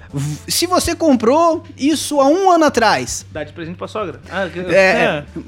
Se 0.48 0.68
você 0.68 0.96
comprou 0.96 1.64
isso 1.78 2.20
há 2.22 2.28
um 2.28 2.52
ano 2.52 2.66
atrás, 2.66 3.26
dá 3.32 3.44
de 3.44 3.54
presente 3.54 3.78
pra 3.78 3.88
sogra. 3.88 4.20
Ah, 4.30 4.48
que- 4.52 4.60
É, 4.60 5.24
vo- 5.36 5.44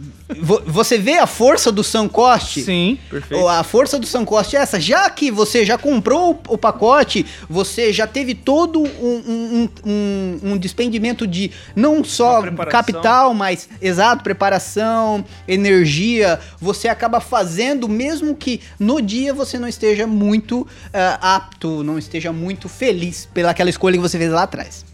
você 0.65 0.97
vê 0.97 1.17
a 1.17 1.25
força 1.25 1.71
do 1.71 1.83
Sancoste? 1.83 2.61
Sim, 2.61 2.99
perfeito. 3.09 3.47
A 3.47 3.63
força 3.63 3.97
do 3.97 4.05
Sancoste 4.05 4.55
é 4.55 4.59
essa. 4.59 4.79
Já 4.79 5.09
que 5.09 5.31
você 5.31 5.65
já 5.65 5.77
comprou 5.77 6.39
o 6.47 6.57
pacote, 6.57 7.25
você 7.49 7.91
já 7.91 8.05
teve 8.05 8.35
todo 8.35 8.81
um, 8.81 8.85
um, 8.85 9.69
um- 9.85 10.39
um- 10.51 10.57
despendimento 10.57 11.25
de 11.25 11.51
não 11.75 12.03
só 12.03 12.41
capital, 12.71 13.33
mas 13.33 13.67
exato, 13.81 14.23
preparação, 14.23 15.25
energia. 15.47 16.39
Você 16.59 16.87
acaba 16.87 17.19
fazendo, 17.19 17.87
mesmo 17.89 18.35
que 18.35 18.61
no 18.79 19.01
dia 19.01 19.33
você 19.33 19.57
não 19.57 19.67
esteja 19.67 20.05
muito 20.05 20.67
ah, 20.93 21.35
apto, 21.35 21.83
não 21.83 21.97
esteja 21.97 22.31
muito 22.31 22.69
feliz 22.69 23.27
pelaquela 23.33 23.69
escolha 23.69 23.95
que 23.95 24.01
você 24.01 24.17
fez 24.17 24.31
lá 24.31 24.43
atrás. 24.43 24.85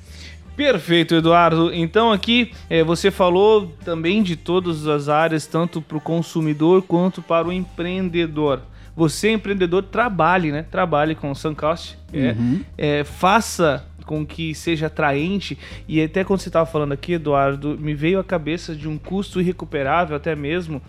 Perfeito, 0.55 1.15
Eduardo. 1.15 1.74
Então 1.74 2.12
aqui 2.12 2.51
eh, 2.69 2.83
você 2.83 3.12
falou 3.12 3.74
também 3.83 4.24
de 4.24 4.35
todas 4.35 4.88
as 4.88 5.09
áreas, 5.09 5.45
tanto 5.45 5.81
para 5.81 5.97
o 5.97 6.01
consumidor 6.01 6.81
quanto 6.83 7.21
para 7.21 7.47
o 7.47 7.51
empreendedor. 7.51 8.62
Você, 8.95 9.31
empreendedor, 9.31 9.83
trabalhe, 9.83 10.51
né? 10.53 10.63
Trabalhe 10.63 11.15
com 11.15 11.29
o 11.29 11.35
Suncost. 11.35 11.97
é, 12.13 12.31
Uhum. 12.31 12.62
é, 12.77 13.03
faça 13.03 13.85
com 14.05 14.25
que 14.25 14.55
seja 14.55 14.85
atraente. 14.88 15.57
E 15.88 16.01
até 16.01 16.24
quando 16.24 16.39
você 16.39 16.47
estava 16.50 16.65
falando 16.65 16.93
aqui, 16.93 17.13
Eduardo, 17.13 17.77
me 17.77 17.93
veio 17.93 18.19
à 18.19 18.24
cabeça 18.24 18.74
de 18.74 18.88
um 18.88 18.97
custo 18.97 19.41
irrecuperável, 19.41 20.15
até 20.15 20.35
mesmo, 20.35 20.81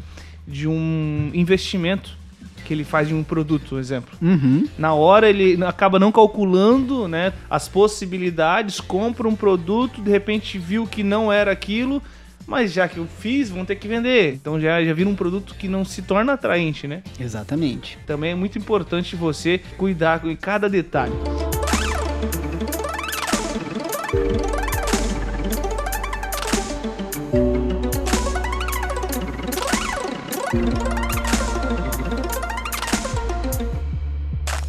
de 0.47 0.69
um 0.69 1.31
investimento 1.35 2.17
que 2.67 2.75
ele 2.75 2.85
faz 2.85 3.11
em 3.11 3.15
um 3.15 3.23
produto, 3.23 3.71
por 3.71 3.79
exemplo. 3.79 4.19
Uhum. 4.21 4.67
Na 4.77 4.93
hora 4.93 5.31
ele 5.31 5.63
acaba 5.65 5.99
não 5.99 6.11
calculando 6.11 7.07
né, 7.07 7.33
as 7.49 7.69
possibilidades, 7.69 8.81
compra 8.81 9.29
um 9.29 9.37
produto, 9.37 10.03
de 10.03 10.11
repente 10.11 10.59
viu 10.59 10.87
que 10.87 11.05
não 11.05 11.33
era 11.33 11.53
aquilo, 11.53 12.03
mas 12.47 12.73
já 12.73 12.89
que 12.89 12.99
eu 12.99 13.07
fiz, 13.07 13.51
vão 13.51 13.65
ter 13.65 13.77
que 13.77 13.87
vender. 13.87 14.35
Então 14.35 14.61
já, 14.61 14.83
já 14.85 14.93
vira 14.93 15.09
um 15.09 15.15
produto 15.15 15.55
que 15.55 15.69
não 15.69 15.85
se 15.85 16.03
torna 16.03 16.33
atraente, 16.33 16.89
né? 16.89 17.03
Exatamente. 17.21 17.99
Também 18.05 18.33
é 18.33 18.35
muito 18.35 18.59
importante 18.59 19.15
você 19.15 19.61
cuidar 19.77 20.21
com 20.21 20.35
cada 20.37 20.69
detalhe. 20.69 21.15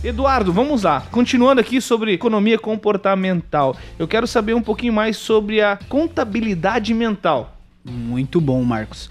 Eduardo, 0.08 0.54
vamos 0.54 0.84
lá. 0.84 1.02
Continuando 1.12 1.60
aqui 1.60 1.82
sobre 1.82 2.14
economia 2.14 2.58
comportamental, 2.58 3.76
eu 4.00 4.08
quero 4.08 4.26
saber 4.26 4.54
um 4.54 4.62
pouquinho 4.62 4.94
mais 4.94 5.18
sobre 5.18 5.62
a 5.62 5.78
contabilidade 5.90 6.94
mental. 6.94 7.58
Muito 7.84 8.40
bom, 8.40 8.64
Marcos. 8.64 9.10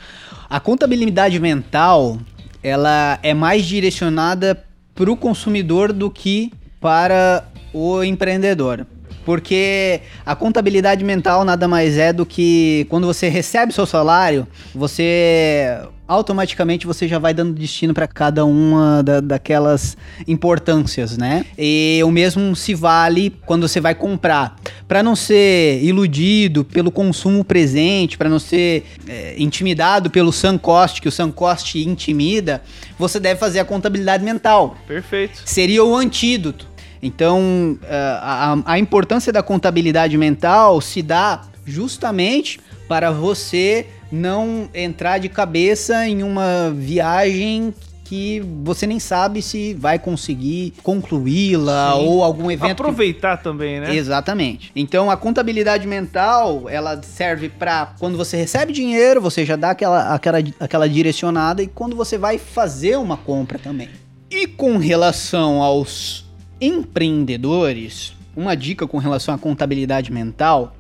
A 0.48 0.58
contabilidade 0.58 1.38
mental, 1.38 2.18
ela 2.62 3.18
é 3.22 3.34
mais 3.34 3.66
direcionada 3.66 4.64
para 4.94 5.12
o 5.12 5.18
consumidor 5.18 5.92
do 5.92 6.10
que 6.10 6.50
para 6.80 7.44
o 7.74 8.02
empreendedor. 8.02 8.86
Porque 9.22 10.00
a 10.24 10.34
contabilidade 10.34 11.04
mental 11.04 11.44
nada 11.44 11.68
mais 11.68 11.98
é 11.98 12.10
do 12.10 12.24
que 12.24 12.86
quando 12.88 13.06
você 13.06 13.28
recebe 13.28 13.70
seu 13.70 13.84
salário, 13.84 14.48
você 14.74 15.78
automaticamente 16.06 16.86
você 16.86 17.08
já 17.08 17.18
vai 17.18 17.34
dando 17.34 17.52
destino 17.54 17.92
para 17.92 18.06
cada 18.06 18.44
uma 18.44 19.02
da, 19.02 19.20
daquelas 19.20 19.96
importâncias, 20.26 21.16
né? 21.16 21.44
E 21.58 22.00
o 22.04 22.10
mesmo 22.10 22.54
se 22.54 22.74
vale 22.74 23.34
quando 23.44 23.66
você 23.66 23.80
vai 23.80 23.94
comprar. 23.94 24.56
Para 24.86 25.02
não 25.02 25.16
ser 25.16 25.82
iludido 25.82 26.64
pelo 26.64 26.90
consumo 26.90 27.44
presente, 27.44 28.16
para 28.16 28.28
não 28.28 28.38
ser 28.38 28.84
é, 29.08 29.34
intimidado 29.38 30.10
pelo 30.10 30.32
sunk 30.32 30.60
cost, 30.60 31.00
que 31.00 31.08
o 31.08 31.12
sunk 31.12 31.34
cost 31.34 31.78
intimida, 31.78 32.62
você 32.98 33.18
deve 33.18 33.38
fazer 33.38 33.58
a 33.58 33.64
contabilidade 33.64 34.24
mental. 34.24 34.76
Perfeito. 34.86 35.42
Seria 35.44 35.84
o 35.84 35.96
antídoto. 35.96 36.68
Então, 37.02 37.78
a, 38.20 38.58
a 38.64 38.78
importância 38.78 39.32
da 39.32 39.42
contabilidade 39.42 40.16
mental 40.16 40.80
se 40.80 41.02
dá 41.02 41.42
justamente 41.64 42.58
para 42.88 43.10
você 43.10 43.86
não 44.10 44.68
entrar 44.74 45.18
de 45.18 45.28
cabeça 45.28 46.06
em 46.06 46.22
uma 46.22 46.70
viagem 46.70 47.74
que 48.04 48.40
você 48.62 48.86
nem 48.86 49.00
sabe 49.00 49.42
se 49.42 49.74
vai 49.74 49.98
conseguir 49.98 50.74
concluí-la 50.82 51.96
ou 51.96 52.22
algum 52.22 52.48
evento. 52.50 52.70
Aproveitar 52.70 53.36
que... 53.36 53.44
também, 53.44 53.80
né? 53.80 53.94
Exatamente. 53.96 54.70
Então 54.76 55.10
a 55.10 55.16
contabilidade 55.16 55.88
mental 55.88 56.68
ela 56.68 57.02
serve 57.02 57.48
para 57.48 57.94
quando 57.98 58.16
você 58.16 58.36
recebe 58.36 58.72
dinheiro, 58.72 59.20
você 59.20 59.44
já 59.44 59.56
dá 59.56 59.70
aquela, 59.70 60.14
aquela, 60.14 60.38
aquela 60.60 60.88
direcionada 60.88 61.62
e 61.62 61.66
quando 61.66 61.96
você 61.96 62.16
vai 62.16 62.38
fazer 62.38 62.96
uma 62.96 63.16
compra 63.16 63.58
também. 63.58 63.88
E 64.30 64.46
com 64.46 64.76
relação 64.76 65.60
aos 65.60 66.24
empreendedores, 66.60 68.14
uma 68.36 68.56
dica 68.56 68.86
com 68.86 68.98
relação 68.98 69.34
à 69.34 69.38
contabilidade 69.38 70.12
mental, 70.12 70.76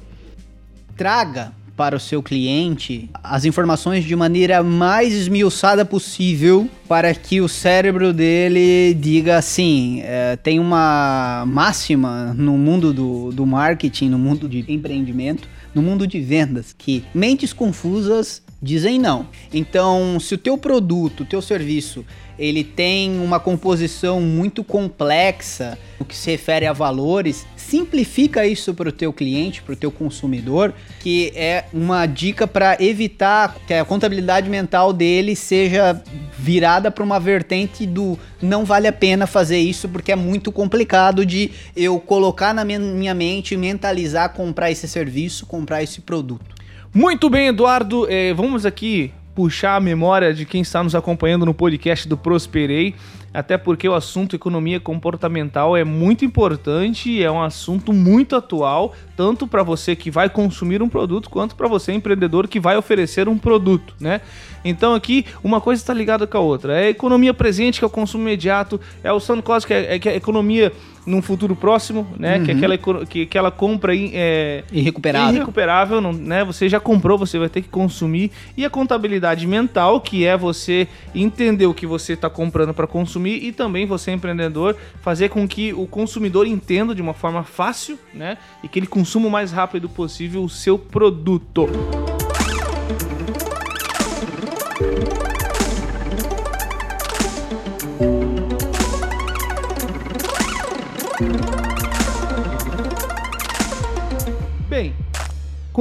traga 0.96 1.52
para 1.76 1.96
o 1.96 2.00
seu 2.00 2.22
cliente 2.22 3.10
as 3.22 3.44
informações 3.44 4.04
de 4.04 4.16
maneira 4.16 4.62
mais 4.62 5.12
esmiuçada 5.12 5.84
possível 5.84 6.68
para 6.88 7.14
que 7.14 7.40
o 7.40 7.48
cérebro 7.48 8.12
dele 8.12 8.94
diga 8.94 9.36
assim: 9.36 10.00
é, 10.02 10.36
tem 10.36 10.58
uma 10.58 11.44
máxima 11.46 12.34
no 12.34 12.56
mundo 12.56 12.92
do, 12.92 13.30
do 13.30 13.44
marketing, 13.44 14.08
no 14.08 14.18
mundo 14.18 14.48
de 14.48 14.64
empreendimento, 14.72 15.48
no 15.74 15.82
mundo 15.82 16.06
de 16.06 16.20
vendas, 16.20 16.74
que 16.76 17.04
mentes 17.14 17.52
confusas 17.52 18.42
dizem 18.62 18.98
não. 18.98 19.26
Então, 19.52 20.18
se 20.18 20.34
o 20.34 20.38
teu 20.38 20.56
produto, 20.56 21.22
o 21.22 21.26
teu 21.26 21.42
serviço 21.42 22.04
ele 22.38 22.62
tem 22.64 23.18
uma 23.20 23.40
composição 23.40 24.20
muito 24.20 24.62
complexa 24.62 25.78
no 25.98 26.04
que 26.04 26.14
se 26.14 26.30
refere 26.30 26.66
a 26.66 26.72
valores, 26.72 27.46
simplifica 27.56 28.46
isso 28.46 28.74
para 28.74 28.88
o 28.88 28.92
teu 28.92 29.12
cliente, 29.12 29.62
para 29.62 29.72
o 29.72 29.76
teu 29.76 29.90
consumidor, 29.90 30.74
que 31.00 31.32
é 31.34 31.64
uma 31.72 32.06
dica 32.06 32.46
para 32.46 32.76
evitar 32.80 33.56
que 33.66 33.74
a 33.74 33.84
contabilidade 33.84 34.48
mental 34.48 34.92
dele 34.92 35.34
seja 35.34 36.00
virada 36.38 36.90
para 36.90 37.02
uma 37.02 37.18
vertente 37.18 37.86
do 37.86 38.18
não 38.40 38.64
vale 38.64 38.86
a 38.86 38.92
pena 38.92 39.26
fazer 39.26 39.58
isso 39.58 39.88
porque 39.88 40.12
é 40.12 40.16
muito 40.16 40.52
complicado 40.52 41.24
de 41.24 41.50
eu 41.74 41.98
colocar 41.98 42.54
na 42.54 42.64
minha 42.64 43.14
mente, 43.14 43.56
mentalizar, 43.56 44.32
comprar 44.32 44.70
esse 44.70 44.86
serviço, 44.86 45.46
comprar 45.46 45.82
esse 45.82 46.00
produto. 46.02 46.54
Muito 46.94 47.28
bem, 47.28 47.48
Eduardo. 47.48 48.06
Eh, 48.08 48.32
vamos 48.32 48.64
aqui 48.64 49.12
puxar 49.36 49.76
a 49.76 49.80
memória 49.80 50.32
de 50.32 50.46
quem 50.46 50.62
está 50.62 50.82
nos 50.82 50.94
acompanhando 50.94 51.44
no 51.44 51.52
podcast 51.52 52.08
do 52.08 52.16
Prosperei, 52.16 52.94
até 53.34 53.58
porque 53.58 53.86
o 53.86 53.94
assunto 53.94 54.34
economia 54.34 54.80
comportamental 54.80 55.76
é 55.76 55.84
muito 55.84 56.24
importante, 56.24 57.22
é 57.22 57.30
um 57.30 57.42
assunto 57.42 57.92
muito 57.92 58.34
atual, 58.34 58.94
tanto 59.14 59.46
para 59.46 59.62
você 59.62 59.94
que 59.94 60.10
vai 60.10 60.30
consumir 60.30 60.82
um 60.82 60.88
produto, 60.88 61.28
quanto 61.28 61.54
para 61.54 61.68
você 61.68 61.92
empreendedor 61.92 62.48
que 62.48 62.58
vai 62.58 62.78
oferecer 62.78 63.28
um 63.28 63.36
produto, 63.36 63.94
né? 64.00 64.22
Então 64.64 64.94
aqui 64.94 65.26
uma 65.44 65.60
coisa 65.60 65.82
está 65.82 65.92
ligada 65.92 66.26
com 66.26 66.38
a 66.38 66.40
outra. 66.40 66.80
É 66.80 66.86
a 66.86 66.90
economia 66.90 67.34
presente, 67.34 67.78
que 67.78 67.84
é 67.84 67.86
o 67.88 67.90
consumo 67.90 68.22
imediato, 68.24 68.80
é 69.04 69.12
o 69.12 69.20
sunk 69.20 69.42
cost, 69.42 69.66
que 69.66 69.74
é, 69.74 69.96
é, 69.96 69.98
que 69.98 70.08
é 70.08 70.12
a 70.12 70.16
economia 70.16 70.72
num 71.06 71.22
futuro 71.22 71.54
próximo, 71.54 72.06
né? 72.18 72.38
Uhum. 72.38 72.44
Que, 72.44 72.50
aquela, 72.50 72.78
que 73.06 73.22
aquela 73.22 73.50
compra 73.50 73.92
é, 73.94 74.64
irrecuperável, 74.72 75.36
irrecuperável 75.36 76.00
não, 76.00 76.12
né? 76.12 76.44
Você 76.44 76.68
já 76.68 76.80
comprou, 76.80 77.16
você 77.16 77.38
vai 77.38 77.48
ter 77.48 77.62
que 77.62 77.68
consumir. 77.68 78.32
E 78.56 78.64
a 78.64 78.70
contabilidade 78.70 79.46
mental, 79.46 80.00
que 80.00 80.26
é 80.26 80.36
você 80.36 80.88
entender 81.14 81.66
o 81.66 81.74
que 81.74 81.86
você 81.86 82.14
está 82.14 82.28
comprando 82.28 82.74
para 82.74 82.86
consumir 82.86 83.44
e 83.44 83.52
também 83.52 83.86
você, 83.86 84.10
empreendedor, 84.10 84.76
fazer 85.00 85.28
com 85.28 85.46
que 85.46 85.72
o 85.72 85.86
consumidor 85.86 86.46
entenda 86.46 86.94
de 86.94 87.00
uma 87.00 87.14
forma 87.14 87.44
fácil, 87.44 87.98
né? 88.12 88.36
E 88.62 88.68
que 88.68 88.78
ele 88.78 88.86
consuma 88.86 89.28
o 89.28 89.30
mais 89.30 89.52
rápido 89.52 89.88
possível 89.88 90.42
o 90.42 90.48
seu 90.48 90.76
produto. 90.78 91.68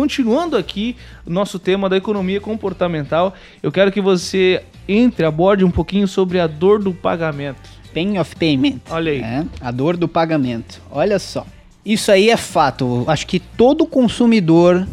Continuando 0.05 0.55
aqui 0.55 0.95
o 1.25 1.31
nosso 1.31 1.57
tema 1.57 1.89
da 1.89 1.97
economia 1.97 2.39
comportamental, 2.39 3.33
eu 3.63 3.71
quero 3.71 3.91
que 3.91 3.99
você 3.99 4.61
entre, 4.87 5.25
aborde 5.25 5.65
um 5.65 5.71
pouquinho 5.71 6.07
sobre 6.07 6.39
a 6.39 6.45
dor 6.45 6.77
do 6.77 6.93
pagamento. 6.93 7.59
Pain 7.91 8.19
of 8.19 8.35
payment. 8.35 8.81
Olha 8.91 9.11
aí. 9.11 9.21
É, 9.21 9.43
a 9.59 9.71
dor 9.71 9.97
do 9.97 10.07
pagamento. 10.07 10.79
Olha 10.91 11.17
só. 11.17 11.43
Isso 11.83 12.11
aí 12.11 12.29
é 12.29 12.37
fato. 12.37 13.03
Acho 13.07 13.25
que 13.25 13.39
todo 13.39 13.87
consumidor 13.87 14.87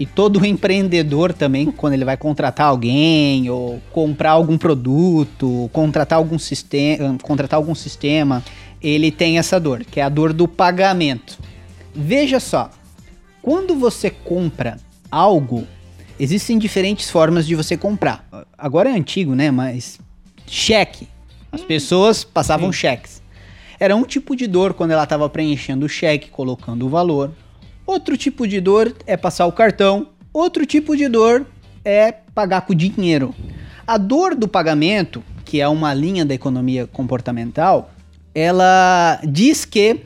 e 0.00 0.04
todo 0.04 0.44
empreendedor 0.44 1.32
também, 1.32 1.70
quando 1.70 1.92
ele 1.92 2.04
vai 2.04 2.16
contratar 2.16 2.66
alguém 2.66 3.48
ou 3.48 3.80
comprar 3.92 4.32
algum 4.32 4.58
produto, 4.58 5.70
contratar 5.72 6.18
algum 6.18 6.40
sistema, 6.40 7.16
contratar 7.22 7.56
algum 7.56 7.74
sistema, 7.74 8.42
ele 8.82 9.12
tem 9.12 9.38
essa 9.38 9.60
dor, 9.60 9.84
que 9.84 10.00
é 10.00 10.02
a 10.02 10.08
dor 10.08 10.32
do 10.32 10.48
pagamento. 10.48 11.38
Veja 11.94 12.40
só, 12.40 12.70
quando 13.42 13.74
você 13.74 14.10
compra 14.10 14.76
algo, 15.10 15.66
existem 16.18 16.58
diferentes 16.58 17.10
formas 17.10 17.46
de 17.46 17.54
você 17.54 17.76
comprar. 17.76 18.28
Agora 18.56 18.90
é 18.90 18.92
antigo, 18.92 19.34
né? 19.34 19.50
Mas 19.50 19.98
cheque. 20.46 21.08
As 21.50 21.62
pessoas 21.62 22.22
passavam 22.22 22.72
Sim. 22.72 22.78
cheques. 22.78 23.22
Era 23.78 23.96
um 23.96 24.04
tipo 24.04 24.36
de 24.36 24.46
dor 24.46 24.74
quando 24.74 24.90
ela 24.90 25.04
estava 25.04 25.28
preenchendo 25.28 25.86
o 25.86 25.88
cheque, 25.88 26.28
colocando 26.28 26.86
o 26.86 26.88
valor. 26.88 27.32
Outro 27.86 28.16
tipo 28.16 28.46
de 28.46 28.60
dor 28.60 28.94
é 29.06 29.16
passar 29.16 29.46
o 29.46 29.52
cartão. 29.52 30.08
Outro 30.32 30.64
tipo 30.66 30.96
de 30.96 31.08
dor 31.08 31.46
é 31.84 32.12
pagar 32.12 32.60
com 32.60 32.74
dinheiro. 32.74 33.34
A 33.86 33.96
dor 33.96 34.36
do 34.36 34.46
pagamento, 34.46 35.24
que 35.44 35.60
é 35.60 35.66
uma 35.66 35.92
linha 35.94 36.24
da 36.24 36.34
economia 36.34 36.86
comportamental, 36.86 37.90
ela 38.34 39.20
diz 39.26 39.64
que 39.64 40.02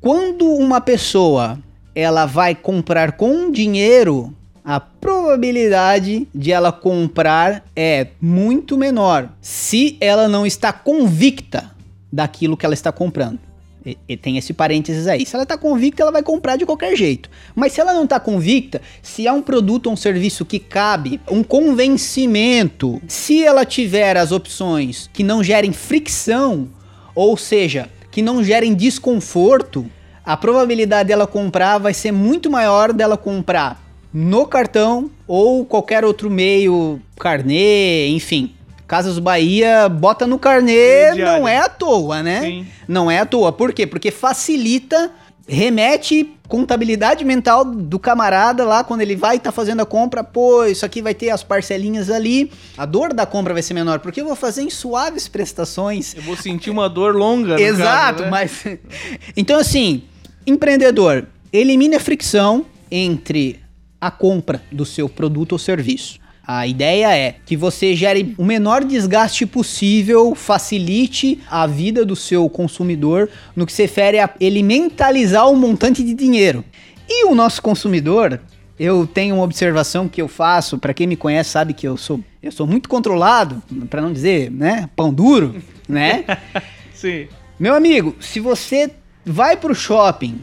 quando 0.00 0.46
uma 0.46 0.80
pessoa 0.80 1.58
ela 1.94 2.26
vai 2.26 2.54
comprar 2.54 3.12
com 3.12 3.50
dinheiro, 3.50 4.34
a 4.64 4.80
probabilidade 4.80 6.26
de 6.34 6.50
ela 6.50 6.72
comprar 6.72 7.64
é 7.76 8.08
muito 8.20 8.78
menor 8.78 9.28
se 9.40 9.96
ela 10.00 10.26
não 10.26 10.46
está 10.46 10.72
convicta 10.72 11.70
daquilo 12.10 12.56
que 12.56 12.64
ela 12.64 12.74
está 12.74 12.90
comprando. 12.90 13.38
E, 13.84 13.98
e 14.08 14.16
tem 14.16 14.38
esse 14.38 14.54
parênteses 14.54 15.06
aí. 15.06 15.26
Se 15.26 15.36
ela 15.36 15.44
tá 15.44 15.58
convicta, 15.58 16.02
ela 16.02 16.10
vai 16.10 16.22
comprar 16.22 16.56
de 16.56 16.64
qualquer 16.64 16.96
jeito. 16.96 17.28
Mas 17.54 17.72
se 17.72 17.80
ela 17.80 17.92
não 17.92 18.06
tá 18.06 18.18
convicta, 18.18 18.80
se 19.02 19.26
é 19.26 19.32
um 19.32 19.42
produto 19.42 19.88
ou 19.88 19.92
um 19.92 19.96
serviço 19.96 20.46
que 20.46 20.58
cabe 20.58 21.20
um 21.30 21.42
convencimento, 21.42 23.02
se 23.06 23.44
ela 23.44 23.66
tiver 23.66 24.16
as 24.16 24.32
opções 24.32 25.10
que 25.12 25.22
não 25.22 25.44
gerem 25.44 25.72
fricção, 25.72 26.68
ou 27.14 27.36
seja, 27.36 27.90
que 28.10 28.22
não 28.22 28.42
gerem 28.42 28.74
desconforto, 28.74 29.84
a 30.24 30.36
probabilidade 30.36 31.08
dela 31.08 31.26
comprar 31.26 31.78
vai 31.78 31.92
ser 31.92 32.12
muito 32.12 32.50
maior 32.50 32.92
dela 32.92 33.16
comprar 33.16 33.82
no 34.12 34.46
cartão 34.46 35.10
ou 35.26 35.64
qualquer 35.64 36.04
outro 36.04 36.30
meio, 36.30 37.00
carnê, 37.18 38.08
enfim. 38.08 38.54
Casas 38.86 39.18
Bahia 39.18 39.88
bota 39.88 40.26
no 40.26 40.38
carnê, 40.38 41.14
não 41.14 41.48
é 41.48 41.58
à 41.58 41.68
toa, 41.68 42.22
né? 42.22 42.40
Sim. 42.42 42.66
Não 42.86 43.10
é 43.10 43.18
à 43.18 43.26
toa. 43.26 43.50
Por 43.50 43.72
quê? 43.72 43.86
Porque 43.86 44.10
facilita, 44.10 45.10
remete 45.48 46.30
contabilidade 46.46 47.24
mental 47.24 47.64
do 47.64 47.98
camarada 47.98 48.64
lá 48.64 48.84
quando 48.84 49.00
ele 49.00 49.16
vai 49.16 49.36
estar 49.36 49.50
tá 49.50 49.52
fazendo 49.52 49.80
a 49.80 49.86
compra, 49.86 50.22
pô, 50.22 50.64
isso 50.64 50.84
aqui 50.84 51.00
vai 51.02 51.14
ter 51.14 51.30
as 51.30 51.42
parcelinhas 51.42 52.10
ali, 52.10 52.52
a 52.76 52.84
dor 52.84 53.12
da 53.12 53.26
compra 53.26 53.52
vai 53.52 53.62
ser 53.62 53.74
menor, 53.74 53.98
porque 53.98 54.20
eu 54.20 54.26
vou 54.26 54.36
fazer 54.36 54.62
em 54.62 54.70
suaves 54.70 55.26
prestações. 55.26 56.14
Eu 56.14 56.22
vou 56.22 56.36
sentir 56.36 56.70
uma 56.70 56.88
dor 56.88 57.16
longa. 57.16 57.60
Exato, 57.60 58.22
caso, 58.22 58.22
né? 58.24 58.30
mas 58.30 58.64
então 59.36 59.58
assim, 59.58 60.02
empreendedor, 60.46 61.26
elimine 61.52 61.96
a 61.96 62.00
fricção 62.00 62.66
entre 62.90 63.60
a 64.00 64.10
compra 64.10 64.62
do 64.70 64.84
seu 64.84 65.08
produto 65.08 65.52
ou 65.52 65.58
serviço. 65.58 66.18
A 66.46 66.66
ideia 66.66 67.16
é 67.16 67.36
que 67.46 67.56
você 67.56 67.96
gere 67.96 68.34
o 68.36 68.44
menor 68.44 68.84
desgaste 68.84 69.46
possível, 69.46 70.34
facilite 70.34 71.40
a 71.50 71.66
vida 71.66 72.04
do 72.04 72.14
seu 72.14 72.48
consumidor 72.50 73.30
no 73.56 73.64
que 73.64 73.72
se 73.72 73.82
refere 73.82 74.18
a 74.18 74.28
ele 74.38 74.62
mentalizar 74.62 75.50
o 75.50 75.56
montante 75.56 76.04
de 76.04 76.12
dinheiro. 76.12 76.62
E 77.08 77.24
o 77.24 77.34
nosso 77.34 77.62
consumidor, 77.62 78.38
eu 78.78 79.06
tenho 79.06 79.36
uma 79.36 79.44
observação 79.44 80.06
que 80.06 80.20
eu 80.20 80.28
faço, 80.28 80.78
para 80.78 80.92
quem 80.92 81.06
me 81.06 81.16
conhece 81.16 81.50
sabe 81.50 81.72
que 81.72 81.88
eu 81.88 81.96
sou 81.96 82.20
eu 82.42 82.52
sou 82.52 82.66
muito 82.66 82.90
controlado, 82.90 83.62
para 83.88 84.02
não 84.02 84.12
dizer, 84.12 84.50
né, 84.50 84.90
pão 84.94 85.14
duro, 85.14 85.62
né? 85.88 86.26
Sim. 86.92 87.26
Meu 87.58 87.74
amigo, 87.74 88.14
se 88.20 88.38
você 88.38 88.90
vai 89.24 89.56
pro 89.56 89.74
shopping 89.74 90.40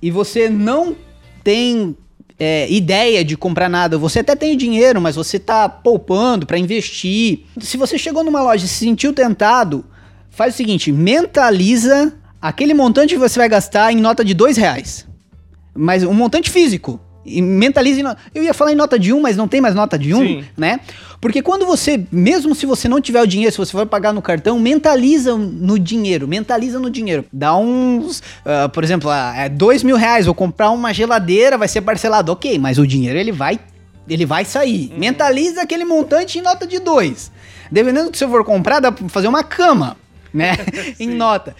e 0.00 0.10
você 0.10 0.48
não 0.48 0.96
tem 1.42 1.96
é, 2.38 2.70
ideia 2.70 3.24
de 3.24 3.36
comprar 3.36 3.68
nada. 3.68 3.96
Você 3.98 4.20
até 4.20 4.34
tem 4.34 4.56
dinheiro, 4.56 5.00
mas 5.00 5.16
você 5.16 5.38
tá 5.38 5.68
poupando 5.68 6.46
para 6.46 6.58
investir. 6.58 7.44
Se 7.60 7.76
você 7.76 7.96
chegou 7.96 8.24
numa 8.24 8.42
loja 8.42 8.64
e 8.64 8.68
se 8.68 8.84
sentiu 8.84 9.12
tentado, 9.12 9.84
faz 10.30 10.54
o 10.54 10.56
seguinte: 10.56 10.90
mentaliza 10.90 12.12
aquele 12.40 12.74
montante 12.74 13.14
que 13.14 13.20
você 13.20 13.38
vai 13.38 13.48
gastar 13.48 13.92
em 13.92 13.96
nota 13.96 14.24
de 14.24 14.34
dois 14.34 14.56
reais. 14.56 15.06
Mas 15.74 16.02
um 16.02 16.12
montante 16.12 16.50
físico. 16.50 17.00
E 17.24 17.40
mentalize. 17.40 18.02
Eu 18.34 18.42
ia 18.42 18.52
falar 18.52 18.72
em 18.72 18.74
nota 18.74 18.98
de 18.98 19.12
um, 19.12 19.20
mas 19.20 19.36
não 19.36 19.46
tem 19.46 19.60
mais 19.60 19.74
nota 19.74 19.98
de 19.98 20.14
um, 20.14 20.20
Sim. 20.20 20.44
né? 20.56 20.80
Porque 21.20 21.40
quando 21.40 21.64
você, 21.64 22.04
mesmo 22.10 22.52
se 22.52 22.66
você 22.66 22.88
não 22.88 23.00
tiver 23.00 23.22
o 23.22 23.26
dinheiro, 23.26 23.52
se 23.52 23.58
você 23.58 23.70
for 23.70 23.86
pagar 23.86 24.12
no 24.12 24.20
cartão, 24.20 24.58
mentaliza 24.58 25.36
no 25.36 25.78
dinheiro, 25.78 26.26
mentaliza 26.26 26.80
no 26.80 26.90
dinheiro. 26.90 27.24
Dá 27.32 27.56
uns, 27.56 28.18
uh, 28.18 28.68
por 28.72 28.82
exemplo, 28.82 29.08
uh, 29.08 29.36
é 29.36 29.48
dois 29.48 29.84
mil 29.84 29.94
reais, 29.94 30.26
vou 30.26 30.34
comprar 30.34 30.70
uma 30.70 30.92
geladeira, 30.92 31.56
vai 31.56 31.68
ser 31.68 31.80
parcelado, 31.82 32.32
ok, 32.32 32.58
mas 32.58 32.76
o 32.76 32.84
dinheiro 32.84 33.16
ele 33.16 33.30
vai, 33.30 33.60
ele 34.08 34.26
vai 34.26 34.44
sair. 34.44 34.90
Uhum. 34.90 34.98
Mentaliza 34.98 35.62
aquele 35.62 35.84
montante 35.84 36.40
em 36.40 36.42
nota 36.42 36.66
de 36.66 36.80
dois. 36.80 37.30
Dependendo 37.70 38.06
do 38.06 38.10
que 38.10 38.18
você 38.18 38.26
for 38.26 38.44
comprar, 38.44 38.80
dá 38.80 38.90
pra 38.90 39.08
fazer 39.08 39.28
uma 39.28 39.44
cama, 39.44 39.96
né? 40.34 40.56
em 40.98 41.08
nota. 41.08 41.54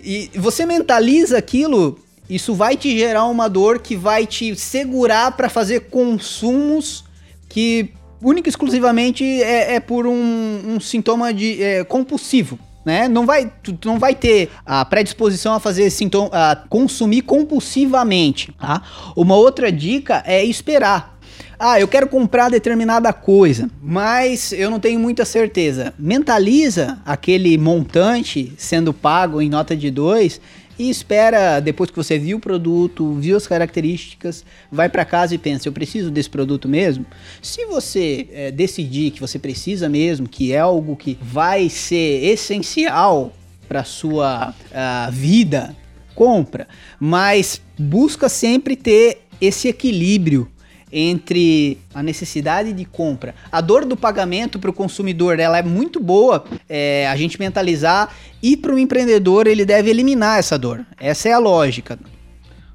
E 0.00 0.30
você 0.36 0.64
mentaliza 0.64 1.38
aquilo 1.38 1.98
isso 2.28 2.54
vai 2.54 2.76
te 2.76 2.96
gerar 2.98 3.24
uma 3.26 3.48
dor 3.48 3.78
que 3.78 3.96
vai 3.96 4.26
te 4.26 4.54
segurar 4.54 5.32
para 5.32 5.48
fazer 5.48 5.88
consumos 5.88 7.04
que 7.48 7.90
única 8.22 8.48
e 8.48 8.50
exclusivamente 8.50 9.24
é, 9.24 9.76
é 9.76 9.80
por 9.80 10.06
um, 10.06 10.74
um, 10.74 10.80
sintoma 10.80 11.32
de 11.32 11.62
é, 11.62 11.84
compulsivo. 11.84 12.58
Né? 12.84 13.08
Não 13.08 13.26
vai, 13.26 13.52
tu, 13.62 13.76
não 13.84 13.98
vai 13.98 14.14
ter 14.14 14.50
a 14.64 14.84
predisposição 14.84 15.54
a 15.54 15.60
fazer 15.60 15.90
sintoma, 15.90 16.30
a 16.32 16.56
consumir 16.56 17.22
compulsivamente. 17.22 18.52
Tá? 18.52 18.82
Uma 19.16 19.36
outra 19.36 19.70
dica 19.70 20.22
é 20.26 20.44
esperar. 20.44 21.18
Ah, 21.60 21.80
eu 21.80 21.88
quero 21.88 22.06
comprar 22.06 22.48
determinada 22.50 23.12
coisa, 23.12 23.68
mas 23.82 24.52
eu 24.52 24.70
não 24.70 24.78
tenho 24.78 25.00
muita 25.00 25.24
certeza. 25.24 25.92
Mentaliza 25.98 26.98
aquele 27.04 27.58
montante 27.58 28.52
sendo 28.56 28.94
pago 28.94 29.42
em 29.42 29.50
nota 29.50 29.76
de 29.76 29.90
2 29.90 30.40
e 30.78 30.88
espera, 30.88 31.60
depois 31.60 31.90
que 31.90 31.96
você 31.96 32.18
viu 32.18 32.36
o 32.36 32.40
produto, 32.40 33.14
viu 33.14 33.36
as 33.36 33.46
características, 33.46 34.44
vai 34.70 34.88
para 34.88 35.04
casa 35.04 35.34
e 35.34 35.38
pensa: 35.38 35.68
eu 35.68 35.72
preciso 35.72 36.10
desse 36.10 36.30
produto 36.30 36.68
mesmo? 36.68 37.04
Se 37.42 37.66
você 37.66 38.28
é, 38.32 38.50
decidir 38.50 39.10
que 39.10 39.20
você 39.20 39.38
precisa 39.38 39.88
mesmo, 39.88 40.28
que 40.28 40.52
é 40.52 40.60
algo 40.60 40.94
que 40.96 41.18
vai 41.20 41.68
ser 41.68 42.24
essencial 42.24 43.32
para 43.68 43.84
sua 43.84 44.50
uh, 44.50 45.12
vida, 45.12 45.76
compra, 46.14 46.68
mas 46.98 47.60
busca 47.78 48.28
sempre 48.28 48.76
ter 48.76 49.22
esse 49.40 49.68
equilíbrio 49.68 50.48
entre 50.92 51.78
a 51.94 52.02
necessidade 52.02 52.72
de 52.72 52.84
compra, 52.84 53.34
a 53.50 53.60
dor 53.60 53.84
do 53.84 53.96
pagamento 53.96 54.58
para 54.58 54.70
o 54.70 54.72
consumidor, 54.72 55.38
ela 55.38 55.58
é 55.58 55.62
muito 55.62 56.00
boa. 56.00 56.44
É, 56.68 57.06
a 57.08 57.16
gente 57.16 57.38
mentalizar 57.38 58.14
e 58.42 58.56
para 58.56 58.74
o 58.74 58.78
empreendedor 58.78 59.46
ele 59.46 59.64
deve 59.64 59.90
eliminar 59.90 60.38
essa 60.38 60.58
dor. 60.58 60.84
Essa 60.98 61.28
é 61.28 61.32
a 61.32 61.38
lógica. 61.38 61.98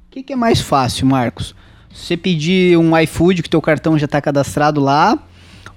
O 0.08 0.10
que, 0.10 0.22
que 0.22 0.32
é 0.32 0.36
mais 0.36 0.60
fácil, 0.60 1.06
Marcos? 1.06 1.54
Você 1.92 2.16
pedir 2.16 2.76
um 2.76 2.96
iFood 2.98 3.42
que 3.42 3.50
teu 3.50 3.60
cartão 3.62 3.98
já 3.98 4.04
está 4.06 4.20
cadastrado 4.20 4.80
lá 4.80 5.18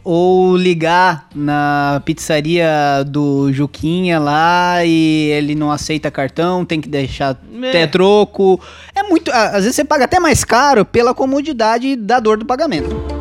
ou 0.10 0.56
ligar 0.56 1.28
na 1.36 2.02
pizzaria 2.06 3.04
do 3.06 3.52
Juquinha 3.52 4.18
lá 4.18 4.86
e 4.86 5.30
ele 5.32 5.54
não 5.54 5.70
aceita 5.70 6.10
cartão, 6.10 6.64
tem 6.64 6.80
que 6.80 6.88
deixar 6.88 7.38
é. 7.62 7.70
até 7.70 7.88
troco. 7.88 8.58
É 8.96 9.04
muito. 9.04 9.30
Às 9.34 9.66
vezes 9.66 9.76
você 9.76 9.84
paga 9.84 10.06
até 10.06 10.18
mais 10.18 10.46
caro 10.46 10.86
pela 10.86 11.14
comodidade 11.14 11.98
da 11.98 12.22
dor 12.22 12.38
do 12.38 12.46
pagamento. 12.46 13.17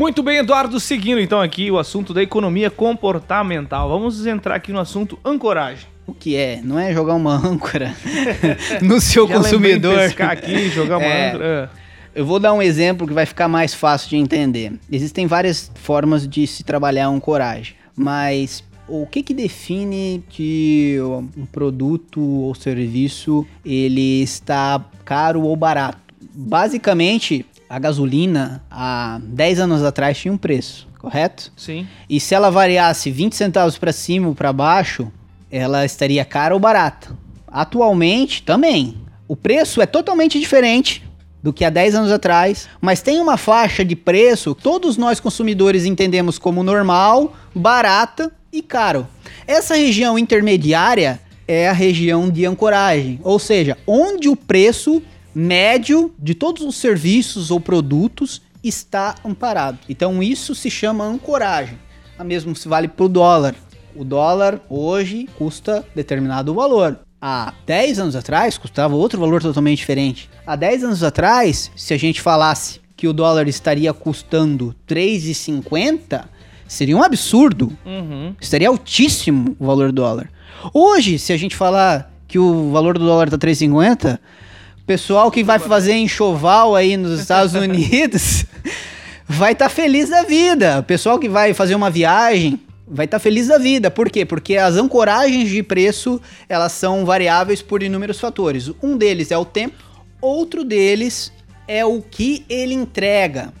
Muito 0.00 0.22
bem, 0.22 0.38
Eduardo, 0.38 0.80
seguindo 0.80 1.20
então 1.20 1.42
aqui 1.42 1.70
o 1.70 1.78
assunto 1.78 2.14
da 2.14 2.22
economia 2.22 2.70
comportamental. 2.70 3.86
Vamos 3.86 4.24
entrar 4.24 4.54
aqui 4.54 4.72
no 4.72 4.80
assunto 4.80 5.18
ancoragem. 5.22 5.86
O 6.06 6.14
que 6.14 6.36
é? 6.36 6.58
Não 6.64 6.78
é 6.78 6.90
jogar 6.94 7.12
uma 7.12 7.34
âncora 7.34 7.94
no 8.80 8.98
seu 8.98 9.28
Já 9.28 9.34
consumidor. 9.34 9.96
Pescar 9.96 10.30
aqui, 10.30 10.70
jogar 10.70 10.96
uma 10.96 11.04
é. 11.12 11.28
âncora. 11.28 11.70
É. 12.14 12.18
Eu 12.18 12.24
vou 12.24 12.38
dar 12.38 12.54
um 12.54 12.62
exemplo 12.62 13.06
que 13.06 13.12
vai 13.12 13.26
ficar 13.26 13.46
mais 13.46 13.74
fácil 13.74 14.08
de 14.08 14.16
entender. 14.16 14.72
Existem 14.90 15.26
várias 15.26 15.70
formas 15.74 16.26
de 16.26 16.46
se 16.46 16.64
trabalhar 16.64 17.06
ancoragem, 17.06 17.74
mas 17.94 18.64
o 18.88 19.06
que, 19.06 19.22
que 19.22 19.34
define 19.34 20.24
que 20.30 20.96
um 21.36 21.44
produto 21.44 22.22
ou 22.22 22.54
serviço 22.54 23.46
ele 23.66 24.22
está 24.22 24.82
caro 25.04 25.42
ou 25.42 25.54
barato? 25.54 25.98
Basicamente, 26.34 27.44
a 27.70 27.78
gasolina 27.78 28.64
há 28.68 29.20
10 29.22 29.60
anos 29.60 29.84
atrás 29.84 30.18
tinha 30.18 30.34
um 30.34 30.36
preço, 30.36 30.88
correto? 30.98 31.52
Sim. 31.56 31.86
E 32.08 32.18
se 32.18 32.34
ela 32.34 32.50
variasse 32.50 33.12
20 33.12 33.36
centavos 33.36 33.78
para 33.78 33.92
cima 33.92 34.26
ou 34.26 34.34
para 34.34 34.52
baixo, 34.52 35.06
ela 35.48 35.84
estaria 35.84 36.24
cara 36.24 36.52
ou 36.52 36.58
barata. 36.58 37.16
Atualmente 37.46 38.42
também. 38.42 38.96
O 39.28 39.36
preço 39.36 39.80
é 39.80 39.86
totalmente 39.86 40.40
diferente 40.40 41.08
do 41.40 41.52
que 41.52 41.64
há 41.64 41.70
10 41.70 41.94
anos 41.94 42.10
atrás, 42.10 42.68
mas 42.80 43.02
tem 43.02 43.20
uma 43.20 43.36
faixa 43.36 43.84
de 43.84 43.94
preço 43.94 44.52
que 44.52 44.62
todos 44.64 44.96
nós 44.96 45.20
consumidores 45.20 45.84
entendemos 45.84 46.40
como 46.40 46.64
normal, 46.64 47.36
barata 47.54 48.32
e 48.52 48.62
caro. 48.62 49.06
Essa 49.46 49.76
região 49.76 50.18
intermediária 50.18 51.20
é 51.46 51.68
a 51.68 51.72
região 51.72 52.30
de 52.30 52.44
ancoragem, 52.44 53.20
ou 53.22 53.38
seja, 53.38 53.78
onde 53.86 54.28
o 54.28 54.34
preço 54.34 55.00
médio 55.34 56.14
de 56.18 56.34
todos 56.34 56.62
os 56.62 56.76
serviços 56.76 57.50
ou 57.50 57.60
produtos 57.60 58.42
está 58.62 59.14
amparado. 59.24 59.78
Então 59.88 60.22
isso 60.22 60.54
se 60.54 60.70
chama 60.70 61.04
ancoragem. 61.04 61.78
A 62.18 62.24
mesmo 62.24 62.54
se 62.54 62.68
vale 62.68 62.88
para 62.88 63.04
o 63.04 63.08
dólar. 63.08 63.54
O 63.94 64.04
dólar 64.04 64.60
hoje 64.68 65.28
custa 65.36 65.84
determinado 65.94 66.54
valor. 66.54 67.00
Há 67.20 67.52
10 67.66 67.98
anos 67.98 68.16
atrás 68.16 68.56
custava 68.56 68.94
outro 68.94 69.20
valor 69.20 69.42
totalmente 69.42 69.78
diferente. 69.78 70.30
Há 70.46 70.56
10 70.56 70.84
anos 70.84 71.02
atrás, 71.02 71.70
se 71.76 71.92
a 71.92 71.98
gente 71.98 72.20
falasse 72.20 72.80
que 72.96 73.08
o 73.08 73.12
dólar 73.12 73.48
estaria 73.48 73.92
custando 73.92 74.74
3,50, 74.86 76.24
seria 76.68 76.96
um 76.96 77.02
absurdo. 77.02 77.72
Uhum. 77.84 78.34
Estaria 78.40 78.68
altíssimo 78.68 79.56
o 79.58 79.66
valor 79.66 79.86
do 79.86 80.02
dólar. 80.02 80.30
Hoje, 80.72 81.18
se 81.18 81.32
a 81.32 81.36
gente 81.36 81.56
falar 81.56 82.12
que 82.28 82.38
o 82.38 82.70
valor 82.70 82.98
do 82.98 83.04
dólar 83.04 83.28
está 83.28 83.38
3,50, 83.38 84.18
pessoal 84.90 85.30
que 85.30 85.44
vai 85.44 85.60
fazer 85.60 85.92
enxoval 85.92 86.74
aí 86.74 86.96
nos 86.96 87.20
Estados 87.20 87.54
Unidos 87.54 88.44
vai 89.24 89.52
estar 89.52 89.68
tá 89.68 89.70
feliz 89.70 90.08
da 90.08 90.24
vida. 90.24 90.82
Pessoal 90.82 91.16
que 91.16 91.28
vai 91.28 91.54
fazer 91.54 91.76
uma 91.76 91.88
viagem 91.88 92.58
vai 92.88 93.04
estar 93.04 93.20
tá 93.20 93.22
feliz 93.22 93.46
da 93.46 93.56
vida. 93.56 93.88
Por 93.88 94.10
quê? 94.10 94.24
Porque 94.24 94.56
as 94.56 94.74
ancoragens 94.74 95.48
de 95.48 95.62
preço, 95.62 96.20
elas 96.48 96.72
são 96.72 97.04
variáveis 97.04 97.62
por 97.62 97.84
inúmeros 97.84 98.18
fatores. 98.18 98.68
Um 98.82 98.96
deles 98.96 99.30
é 99.30 99.38
o 99.38 99.44
tempo, 99.44 99.76
outro 100.20 100.64
deles 100.64 101.32
é 101.68 101.84
o 101.84 102.02
que 102.02 102.44
ele 102.48 102.74
entrega. 102.74 103.52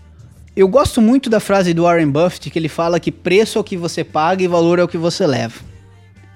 Eu 0.56 0.66
gosto 0.66 1.00
muito 1.00 1.30
da 1.30 1.38
frase 1.38 1.72
do 1.72 1.84
Warren 1.84 2.10
Buffett 2.10 2.50
que 2.50 2.58
ele 2.58 2.68
fala 2.68 2.98
que 2.98 3.12
preço 3.12 3.56
é 3.56 3.60
o 3.60 3.64
que 3.64 3.76
você 3.76 4.02
paga 4.02 4.42
e 4.42 4.48
valor 4.48 4.80
é 4.80 4.82
o 4.82 4.88
que 4.88 4.98
você 4.98 5.24
leva. 5.28 5.60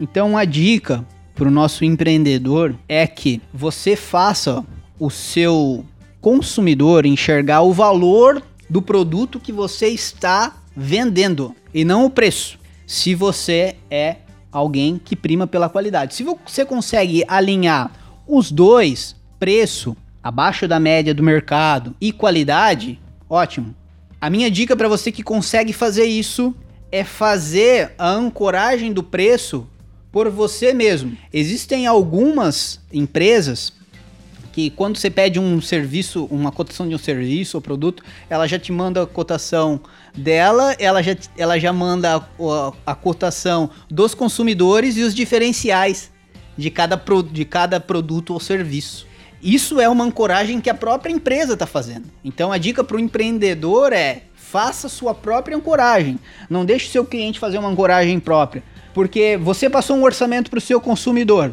Então 0.00 0.38
a 0.38 0.44
dica 0.44 1.04
para 1.34 1.48
o 1.48 1.50
nosso 1.50 1.84
empreendedor 1.84 2.76
é 2.88 3.08
que 3.08 3.42
você 3.52 3.96
faça 3.96 4.64
o 4.98 5.10
seu 5.10 5.84
consumidor 6.20 7.04
enxergar 7.06 7.62
o 7.62 7.72
valor 7.72 8.42
do 8.68 8.80
produto 8.80 9.38
que 9.40 9.52
você 9.52 9.88
está 9.88 10.56
vendendo 10.76 11.54
e 11.72 11.84
não 11.84 12.06
o 12.06 12.10
preço. 12.10 12.58
Se 12.86 13.14
você 13.14 13.76
é 13.90 14.16
alguém 14.50 15.00
que 15.02 15.16
prima 15.16 15.46
pela 15.46 15.68
qualidade. 15.68 16.14
Se 16.14 16.22
você 16.22 16.64
consegue 16.64 17.24
alinhar 17.26 17.90
os 18.26 18.50
dois, 18.52 19.16
preço 19.38 19.96
abaixo 20.22 20.66
da 20.66 20.80
média 20.80 21.12
do 21.12 21.22
mercado 21.22 21.94
e 22.00 22.12
qualidade, 22.12 22.98
ótimo. 23.28 23.74
A 24.20 24.30
minha 24.30 24.50
dica 24.50 24.74
para 24.74 24.88
você 24.88 25.12
que 25.12 25.22
consegue 25.22 25.72
fazer 25.72 26.04
isso 26.04 26.54
é 26.90 27.04
fazer 27.04 27.92
a 27.98 28.08
ancoragem 28.08 28.92
do 28.92 29.02
preço 29.02 29.66
por 30.10 30.30
você 30.30 30.72
mesmo. 30.72 31.16
Existem 31.32 31.86
algumas 31.86 32.80
empresas 32.92 33.72
que 34.54 34.70
quando 34.70 34.96
você 34.96 35.10
pede 35.10 35.40
um 35.40 35.60
serviço, 35.60 36.26
uma 36.30 36.52
cotação 36.52 36.88
de 36.88 36.94
um 36.94 36.98
serviço 36.98 37.56
ou 37.56 37.60
produto, 37.60 38.04
ela 38.30 38.46
já 38.46 38.56
te 38.56 38.70
manda 38.70 39.02
a 39.02 39.06
cotação 39.06 39.80
dela, 40.16 40.76
ela 40.78 41.02
já, 41.02 41.16
ela 41.36 41.58
já 41.58 41.72
manda 41.72 42.16
a, 42.16 42.72
a 42.86 42.94
cotação 42.94 43.68
dos 43.90 44.14
consumidores 44.14 44.96
e 44.96 45.02
os 45.02 45.12
diferenciais 45.12 46.12
de 46.56 46.70
cada, 46.70 46.96
pro, 46.96 47.20
de 47.20 47.44
cada 47.44 47.80
produto 47.80 48.32
ou 48.32 48.38
serviço. 48.38 49.08
Isso 49.42 49.80
é 49.80 49.88
uma 49.88 50.04
ancoragem 50.04 50.60
que 50.60 50.70
a 50.70 50.74
própria 50.74 51.10
empresa 51.10 51.54
está 51.54 51.66
fazendo. 51.66 52.04
Então 52.24 52.52
a 52.52 52.56
dica 52.56 52.84
para 52.84 52.96
o 52.96 53.00
empreendedor 53.00 53.92
é 53.92 54.22
faça 54.36 54.88
sua 54.88 55.12
própria 55.12 55.56
ancoragem. 55.56 56.16
Não 56.48 56.64
deixe 56.64 56.88
seu 56.88 57.04
cliente 57.04 57.40
fazer 57.40 57.58
uma 57.58 57.68
ancoragem 57.68 58.20
própria. 58.20 58.62
Porque 58.94 59.36
você 59.36 59.68
passou 59.68 59.96
um 59.96 60.04
orçamento 60.04 60.48
para 60.48 60.58
o 60.58 60.62
seu 60.62 60.80
consumidor 60.80 61.52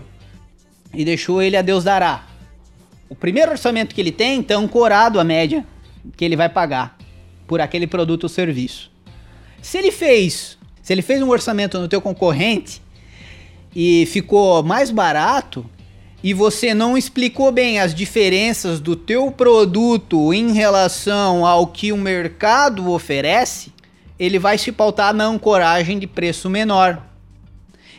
e 0.93 1.03
deixou 1.03 1.41
ele 1.41 1.57
a 1.57 1.63
Deus 1.63 1.83
dará. 1.83 2.30
O 3.11 3.15
primeiro 3.15 3.51
orçamento 3.51 3.93
que 3.93 3.99
ele 3.99 4.13
tem 4.13 4.39
está 4.39 4.55
ancorado 4.55 5.19
à 5.19 5.23
média 5.25 5.65
que 6.15 6.23
ele 6.23 6.37
vai 6.37 6.47
pagar 6.47 6.97
por 7.45 7.59
aquele 7.59 7.85
produto 7.85 8.23
ou 8.23 8.29
serviço. 8.29 8.89
Se 9.61 9.77
ele 9.77 9.91
fez, 9.91 10.57
se 10.81 10.93
ele 10.93 11.01
fez 11.01 11.21
um 11.21 11.27
orçamento 11.27 11.77
no 11.77 11.89
teu 11.89 11.99
concorrente 11.99 12.81
e 13.75 14.05
ficou 14.05 14.63
mais 14.63 14.91
barato 14.91 15.69
e 16.23 16.33
você 16.33 16.73
não 16.73 16.97
explicou 16.97 17.51
bem 17.51 17.81
as 17.81 17.93
diferenças 17.93 18.79
do 18.79 18.95
teu 18.95 19.29
produto 19.29 20.33
em 20.33 20.53
relação 20.53 21.45
ao 21.45 21.67
que 21.67 21.91
o 21.91 21.97
mercado 21.97 22.89
oferece, 22.89 23.73
ele 24.17 24.39
vai 24.39 24.57
se 24.57 24.71
pautar 24.71 25.13
na 25.13 25.25
ancoragem 25.25 25.99
de 25.99 26.07
preço 26.07 26.49
menor. 26.49 27.05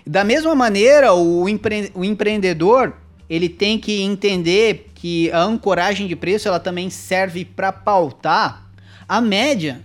Da 0.07 0.25
mesma 0.25 0.55
maneira, 0.55 1.13
o, 1.13 1.47
empre 1.51 1.93
o 1.95 2.03
empreendedor 2.03 2.95
ele 3.33 3.49
tem 3.49 3.79
que 3.79 4.03
entender 4.03 4.91
que 4.95 5.33
a 5.33 5.41
ancoragem 5.41 6.07
de 6.07 6.15
preço 6.15 6.47
ela 6.47 6.61
também 6.61 6.91
serve 6.91 7.47
para 7.47 7.73
pautar 7.73 8.71
a 9.09 9.23
média 9.23 9.81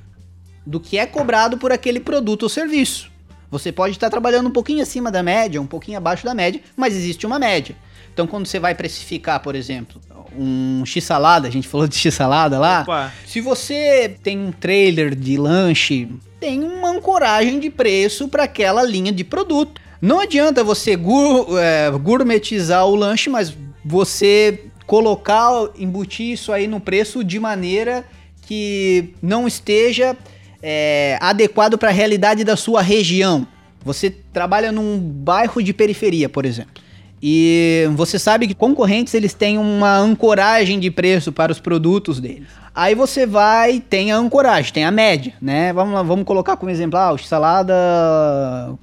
do 0.66 0.82
que 0.82 0.98
é 0.98 1.06
cobrado 1.06 1.58
por 1.58 1.72
aquele 1.72 2.02
produto 2.02 2.44
ou 2.44 2.50
serviço. 2.50 3.10
Você 3.50 3.72
pode 3.72 3.94
estar 3.94 4.10
trabalhando 4.10 4.48
um 4.48 4.52
pouquinho 4.52 4.84
acima 4.84 5.10
da 5.10 5.24
média, 5.24 5.62
um 5.62 5.66
pouquinho 5.66 5.98
abaixo 5.98 6.26
da 6.26 6.34
média, 6.34 6.60
mas 6.76 6.94
existe 6.94 7.26
uma 7.26 7.40
média. 7.40 7.74
Então, 8.14 8.28
quando 8.28 8.46
você 8.46 8.60
vai 8.60 8.76
precificar, 8.76 9.40
por 9.40 9.56
exemplo, 9.56 10.02
um 10.38 10.86
x-salada, 10.86 11.48
a 11.48 11.52
gente 11.52 11.70
falou 11.70 11.88
de 11.88 11.96
x-salada 11.96 12.60
lá. 12.60 12.82
Opa. 12.82 13.14
Se 13.26 13.40
você 13.40 14.14
tem 14.22 14.38
um 14.38 14.52
trailer 14.52 15.16
de 15.16 15.38
lanche, 15.38 16.10
tem 16.38 16.66
uma 16.66 16.90
ancoragem 16.90 17.62
de 17.62 17.70
preço 17.70 18.28
para 18.28 18.44
aquela 18.44 18.84
linha 18.84 19.14
de 19.14 19.24
produto. 19.24 19.80
Não 20.02 20.20
adianta 20.20 20.64
você 20.64 20.96
gur, 20.96 21.58
é, 21.58 21.90
gourmetizar 21.92 22.86
o 22.86 22.96
lanche, 22.96 23.30
mas 23.30 23.56
você 23.84 24.66
colocar, 24.86 25.52
embutir 25.78 26.32
isso 26.32 26.52
aí 26.52 26.68
no 26.68 26.80
preço 26.80 27.24
de 27.24 27.40
maneira 27.40 28.06
que 28.44 29.14
não 29.22 29.48
esteja 29.48 30.16
é, 30.64 31.18
adequado 31.20 31.78
para 31.78 31.90
a 31.90 31.94
realidade 31.94 32.44
da 32.44 32.56
sua 32.56 32.82
região. 32.82 33.46
Você 33.84 34.10
trabalha 34.10 34.72
num 34.72 34.98
bairro 35.00 35.62
de 35.62 35.74
periferia, 35.74 36.30
por 36.30 36.46
exemplo. 36.46 36.82
E 37.22 37.90
você 37.96 38.20
sabe 38.20 38.48
que 38.48 38.54
concorrentes 38.54 39.14
eles 39.14 39.34
têm 39.34 39.58
uma 39.58 39.98
ancoragem 39.98 40.80
de 40.80 40.92
preço 40.92 41.32
para 41.32 41.52
os 41.52 41.60
produtos 41.60 42.20
deles. 42.20 42.48
Aí 42.78 42.94
você 42.94 43.26
vai, 43.26 43.80
tem 43.80 44.12
a 44.12 44.18
ancoragem, 44.18 44.72
tem 44.72 44.86
a 44.86 44.92
média, 44.92 45.34
né? 45.42 45.74
Vamos 45.74 45.96
lá, 45.96 46.04
vamos 46.04 46.24
colocar 46.26 46.56
como 46.58 46.70
exemplo, 46.70 47.00
ah, 47.00 47.12
o 47.12 47.18
salada 47.18 47.74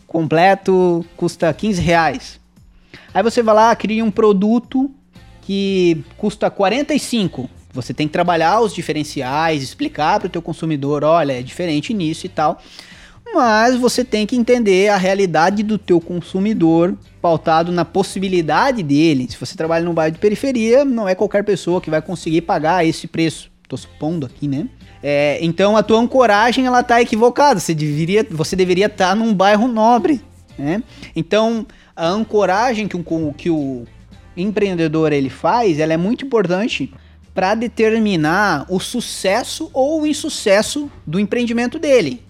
completo 0.05 1.07
custa 1.17 1.55
15 1.55 1.81
reais. 1.81 2.41
Aí 3.15 3.23
você 3.23 3.41
vai 3.41 3.55
lá, 3.55 3.77
cria 3.77 4.05
um 4.05 4.11
produto 4.11 4.91
que 5.43 6.03
custa 6.17 6.51
45. 6.51 7.49
Você 7.73 7.95
tem 7.95 8.09
que 8.09 8.13
trabalhar 8.13 8.61
os 8.63 8.75
diferenciais, 8.75 9.63
explicar 9.63 10.19
para 10.19 10.27
o 10.27 10.31
teu 10.31 10.43
consumidor, 10.43 11.05
olha, 11.05 11.39
é 11.39 11.43
diferente 11.43 11.95
nisso 11.95 12.27
e 12.27 12.29
tal. 12.29 12.61
Mas 13.33 13.77
você 13.77 14.05
tem 14.05 14.27
que 14.27 14.35
entender 14.35 14.89
a 14.89 14.97
realidade 14.97 15.63
do 15.63 15.79
teu 15.79 16.01
consumidor, 16.01 16.99
pautado 17.23 17.71
na 17.71 17.85
possibilidade 17.85 18.83
dele. 18.83 19.29
Se 19.31 19.39
você 19.39 19.57
trabalha 19.57 19.85
num 19.85 19.95
bairro 19.95 20.15
de 20.15 20.19
periferia, 20.19 20.85
não 20.85 21.09
é 21.09 21.15
qualquer 21.15 21.45
pessoa 21.45 21.81
que 21.81 21.91
vai 21.91 22.03
conseguir 22.03 22.41
pagar 22.41 22.85
esse 22.85 23.07
preço 23.07 23.54
tô 23.75 23.77
supondo 23.77 24.25
aqui, 24.25 24.47
né? 24.47 24.69
É, 25.03 25.39
então 25.43 25.77
a 25.77 25.83
tua 25.83 25.99
ancoragem 25.99 26.65
ela 26.65 26.83
tá 26.83 27.03
equivocada. 27.03 27.59
Você 27.59 27.75
deveria, 27.75 28.25
você 28.31 28.55
deveria 28.55 28.87
estar 28.87 29.09
tá 29.09 29.15
num 29.15 29.35
bairro 29.35 29.67
nobre, 29.67 30.21
né? 30.57 30.83
Então 31.15 31.67
a 31.95 32.07
ancoragem 32.07 32.87
que, 32.87 32.97
um, 32.97 33.33
que 33.33 33.51
o 33.51 33.85
empreendedor 34.37 35.13
ele 35.13 35.29
faz, 35.29 35.79
ela 35.79 35.93
é 35.93 35.97
muito 35.97 36.25
importante 36.25 36.93
para 37.35 37.55
determinar 37.55 38.65
o 38.69 38.79
sucesso 38.79 39.69
ou 39.73 40.03
o 40.03 40.07
insucesso 40.07 40.91
do 41.05 41.19
empreendimento 41.19 41.79
dele. 41.79 42.23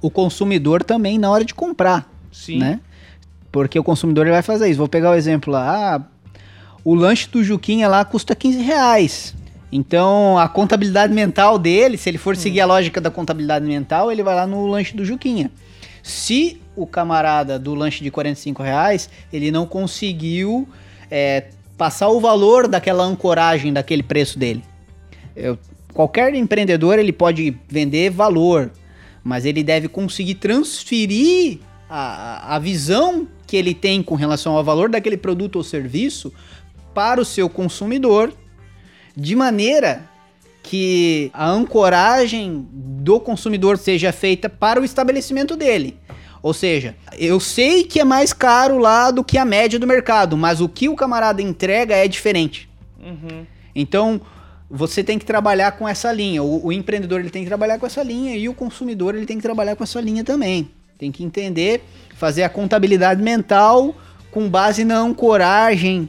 O 0.00 0.10
consumidor 0.10 0.82
também 0.82 1.18
na 1.18 1.30
hora 1.30 1.44
de 1.44 1.54
comprar, 1.54 2.10
Sim. 2.32 2.58
né? 2.58 2.80
Porque 3.52 3.78
o 3.78 3.84
consumidor 3.84 4.26
ele 4.26 4.32
vai 4.32 4.42
fazer 4.42 4.68
isso. 4.68 4.78
Vou 4.78 4.88
pegar 4.88 5.10
o 5.10 5.14
exemplo 5.14 5.52
lá. 5.52 5.96
Ah, 5.96 6.02
o 6.84 6.94
lanche 6.94 7.28
do 7.28 7.42
Juquinha 7.42 7.88
lá 7.88 8.04
custa 8.04 8.34
15 8.34 8.62
reais. 8.62 9.34
Então, 9.70 10.38
a 10.38 10.48
contabilidade 10.48 11.12
mental 11.12 11.58
dele, 11.58 11.98
se 11.98 12.08
ele 12.08 12.18
for 12.18 12.36
seguir 12.36 12.60
a 12.60 12.66
lógica 12.66 13.00
da 13.00 13.10
contabilidade 13.10 13.66
mental, 13.66 14.10
ele 14.10 14.22
vai 14.22 14.34
lá 14.34 14.46
no 14.46 14.66
lanche 14.66 14.96
do 14.96 15.04
Juquinha. 15.04 15.50
Se 16.02 16.60
o 16.74 16.86
camarada 16.86 17.58
do 17.58 17.74
lanche 17.74 18.02
de 18.02 18.10
45 18.10 18.62
reais, 18.62 19.10
ele 19.30 19.50
não 19.50 19.66
conseguiu 19.66 20.66
é, 21.10 21.48
passar 21.76 22.08
o 22.08 22.18
valor 22.18 22.66
daquela 22.66 23.04
ancoragem 23.04 23.72
daquele 23.72 24.02
preço 24.02 24.38
dele. 24.38 24.64
Eu, 25.36 25.58
qualquer 25.92 26.34
empreendedor 26.34 26.98
ele 26.98 27.12
pode 27.12 27.54
vender 27.68 28.10
valor, 28.10 28.70
mas 29.22 29.44
ele 29.44 29.62
deve 29.62 29.86
conseguir 29.86 30.36
transferir 30.36 31.58
a, 31.90 32.56
a 32.56 32.58
visão 32.58 33.28
que 33.46 33.56
ele 33.56 33.74
tem 33.74 34.02
com 34.02 34.14
relação 34.14 34.56
ao 34.56 34.64
valor 34.64 34.88
daquele 34.88 35.16
produto 35.16 35.56
ou 35.56 35.62
serviço 35.62 36.32
para 36.94 37.20
o 37.20 37.24
seu 37.24 37.48
consumidor 37.50 38.32
de 39.20 39.34
maneira 39.34 40.08
que 40.62 41.28
a 41.34 41.48
ancoragem 41.48 42.68
do 42.70 43.18
consumidor 43.18 43.76
seja 43.76 44.12
feita 44.12 44.48
para 44.48 44.80
o 44.80 44.84
estabelecimento 44.84 45.56
dele. 45.56 45.98
Ou 46.40 46.54
seja, 46.54 46.94
eu 47.18 47.40
sei 47.40 47.82
que 47.82 47.98
é 47.98 48.04
mais 48.04 48.32
caro 48.32 48.78
lá 48.78 49.10
do 49.10 49.24
que 49.24 49.36
a 49.36 49.44
média 49.44 49.76
do 49.76 49.88
mercado, 49.88 50.36
mas 50.36 50.60
o 50.60 50.68
que 50.68 50.88
o 50.88 50.94
camarada 50.94 51.42
entrega 51.42 51.96
é 51.96 52.06
diferente. 52.06 52.70
Uhum. 53.02 53.44
Então, 53.74 54.20
você 54.70 55.02
tem 55.02 55.18
que 55.18 55.26
trabalhar 55.26 55.72
com 55.72 55.88
essa 55.88 56.12
linha. 56.12 56.40
O, 56.40 56.66
o, 56.66 56.72
empreendedor 56.72 57.18
ele 57.18 57.30
tem 57.30 57.42
que 57.42 57.48
trabalhar 57.48 57.78
com 57.80 57.86
essa 57.86 58.04
linha 58.04 58.36
e 58.36 58.48
o 58.48 58.54
consumidor 58.54 59.16
ele 59.16 59.26
tem 59.26 59.36
que 59.36 59.42
trabalhar 59.42 59.74
com 59.74 59.82
essa 59.82 60.00
linha 60.00 60.22
também. 60.22 60.70
Tem 60.96 61.10
que 61.10 61.24
entender, 61.24 61.82
fazer 62.14 62.44
a 62.44 62.48
contabilidade 62.48 63.20
mental 63.20 63.96
com 64.30 64.48
base 64.48 64.84
na 64.84 64.98
ancoragem 64.98 66.08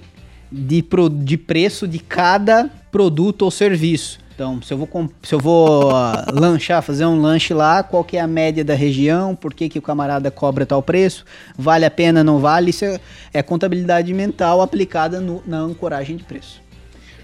de, 0.52 0.82
pro, 0.82 1.10
de 1.10 1.38
preço 1.38 1.88
de 1.88 2.00
cada 2.00 2.70
produto 2.92 3.44
ou 3.44 3.52
serviço. 3.52 4.20
Então, 4.34 4.62
se 4.62 4.74
eu 4.74 4.78
vou, 4.78 5.10
se 5.22 5.36
eu 5.36 5.40
vou 5.40 5.92
uh, 5.92 5.94
lanchar, 6.32 6.82
fazer 6.82 7.06
um 7.06 7.20
lanche 7.20 7.54
lá, 7.54 7.84
qual 7.84 8.06
que 8.06 8.16
é 8.16 8.22
a 8.22 8.28
média 8.28 8.64
da 8.64 8.74
região, 8.74 9.36
por 9.36 9.54
que, 9.54 9.68
que 9.68 9.78
o 9.78 9.82
camarada 9.82 10.32
cobra 10.32 10.66
tal 10.66 10.82
preço, 10.82 11.26
vale 11.58 11.84
a 11.84 11.92
pena, 11.92 12.24
não 12.24 12.40
vale, 12.40 12.70
isso 12.70 12.86
é, 12.86 13.00
é 13.34 13.44
contabilidade 13.44 14.14
mental 14.14 14.62
aplicada 14.62 15.20
no, 15.20 15.44
na 15.46 15.58
ancoragem 15.58 16.16
de 16.16 16.24
preço. 16.24 16.62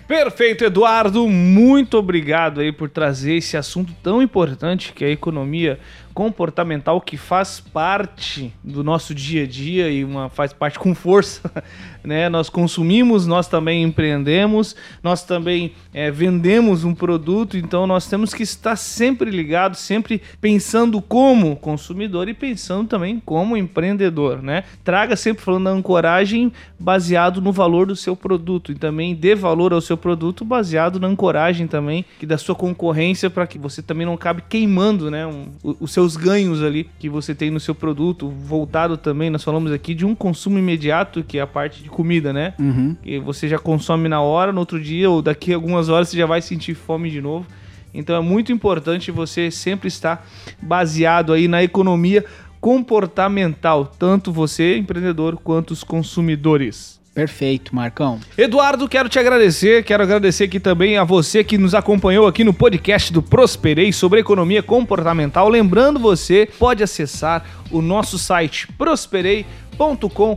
Perfeito, 0.08 0.66
Eduardo. 0.66 1.28
Muito 1.28 1.98
obrigado 1.98 2.60
aí 2.60 2.72
por 2.72 2.90
trazer 2.90 3.36
esse 3.36 3.56
assunto 3.56 3.94
tão 4.04 4.22
importante 4.22 4.92
que 4.94 5.06
é 5.06 5.08
a 5.08 5.12
economia 5.12 5.80
comportamental 6.16 7.02
que 7.02 7.18
faz 7.18 7.60
parte 7.60 8.54
do 8.64 8.86
nosso 8.86 9.14
dia 9.14 9.44
a 9.44 9.46
dia 9.46 9.90
e 9.90 10.06
uma 10.06 10.30
faz 10.30 10.54
parte 10.54 10.80
com 10.80 10.96
força, 10.96 11.52
né? 12.02 12.30
Nós 12.30 12.50
consumimos, 12.50 13.28
nós 13.28 13.50
também 13.50 13.84
empreendemos, 13.84 14.78
nós 15.04 15.24
também 15.24 15.74
é, 15.94 16.10
vendemos 16.10 16.86
um 16.86 16.96
produto, 16.96 17.58
então 17.58 17.86
nós 17.86 18.08
temos 18.08 18.34
que 18.34 18.44
estar 18.44 18.78
sempre 18.78 19.30
ligados, 19.30 19.80
sempre 19.80 20.22
pensando 20.40 21.02
como 21.02 21.58
consumidor 21.58 22.30
e 22.30 22.34
pensando 22.34 22.88
também 22.88 23.22
como 23.26 23.58
empreendedor, 23.58 24.42
né? 24.42 24.64
Traga 24.86 25.18
sempre 25.18 25.44
falando 25.44 25.66
da 25.66 25.72
ancoragem 25.72 26.54
baseado 26.80 27.42
no 27.42 27.52
valor 27.52 27.88
do 27.88 27.96
seu 27.96 28.16
produto 28.16 28.72
e 28.72 28.76
também 28.76 29.14
dê 29.14 29.36
valor 29.36 29.74
ao 29.74 29.82
seu 29.82 29.98
produto 29.98 30.46
baseado 30.46 30.98
na 30.98 31.08
ancoragem 31.08 31.68
também 31.68 32.06
que 32.18 32.26
da 32.26 32.38
sua 32.38 32.56
concorrência 32.56 33.30
para 33.30 33.46
que 33.46 33.58
você 33.58 33.82
também 33.82 34.06
não 34.06 34.14
acabe 34.14 34.42
queimando, 34.48 35.12
né? 35.12 35.28
Um, 35.28 35.48
o, 35.62 35.76
o 35.82 35.88
seu 35.90 36.05
seus 36.06 36.16
ganhos 36.16 36.62
ali 36.62 36.88
que 37.00 37.10
você 37.10 37.34
tem 37.34 37.50
no 37.50 37.60
seu 37.60 37.74
produto, 37.74 38.30
voltado 38.30 38.96
também, 38.96 39.32
nós 39.32 39.44
falamos 39.44 39.72
aqui 39.72 39.96
de 39.96 40.06
um 40.06 40.14
consumo 40.14 40.60
imediato, 40.60 41.24
que 41.24 41.40
é 41.40 41.42
a 41.42 41.48
parte 41.48 41.82
de 41.82 41.90
comida, 41.90 42.32
né? 42.32 42.54
Uhum. 42.60 42.96
Que 43.02 43.20
você 43.20 43.48
já 43.48 43.58
consome 43.58 44.08
na 44.08 44.22
hora, 44.22 44.52
no 44.54 44.60
outro 44.60 44.80
dia, 44.80 45.10
ou 45.10 45.22
daqui 45.22 45.52
a 45.52 45.56
algumas 45.56 45.90
horas 45.90 46.10
você 46.10 46.18
já 46.18 46.28
vai 46.28 46.42
sentir 46.42 46.76
fome 46.76 47.10
de 47.10 47.22
novo. 47.22 47.48
Então 47.92 48.16
é 48.16 48.22
muito 48.22 48.52
importante 48.52 49.10
você 49.10 49.50
sempre 49.50 49.88
estar 49.88 50.28
baseado 50.62 51.34
aí 51.34 51.48
na 51.48 51.64
economia 51.64 52.24
comportamental, 52.62 53.86
tanto 53.86 54.32
você, 54.32 54.78
empreendedor, 54.78 55.38
quanto 55.44 55.72
os 55.72 55.84
consumidores. 55.84 57.00
Perfeito, 57.16 57.74
Marcão. 57.74 58.20
Eduardo, 58.38 58.90
quero 58.90 59.08
te 59.08 59.18
agradecer. 59.18 59.86
Quero 59.86 60.04
agradecer 60.04 60.44
aqui 60.44 60.60
também 60.60 60.98
a 60.98 61.06
você 61.06 61.46
que 61.46 61.58
nos 61.58 61.74
acompanhou 61.74 62.28
aqui 62.28 62.44
no 62.44 62.54
podcast 62.54 63.14
do 63.14 63.22
Prosperei 63.24 63.94
sobre 63.94 64.20
economia 64.20 64.62
comportamental. 64.62 65.48
Lembrando 65.48 65.98
você, 65.98 66.46
pode 66.60 66.84
acessar 66.84 67.46
o 67.72 67.82
nosso 67.82 68.20
site 68.20 68.68
prosperei.com.br. 68.74 70.36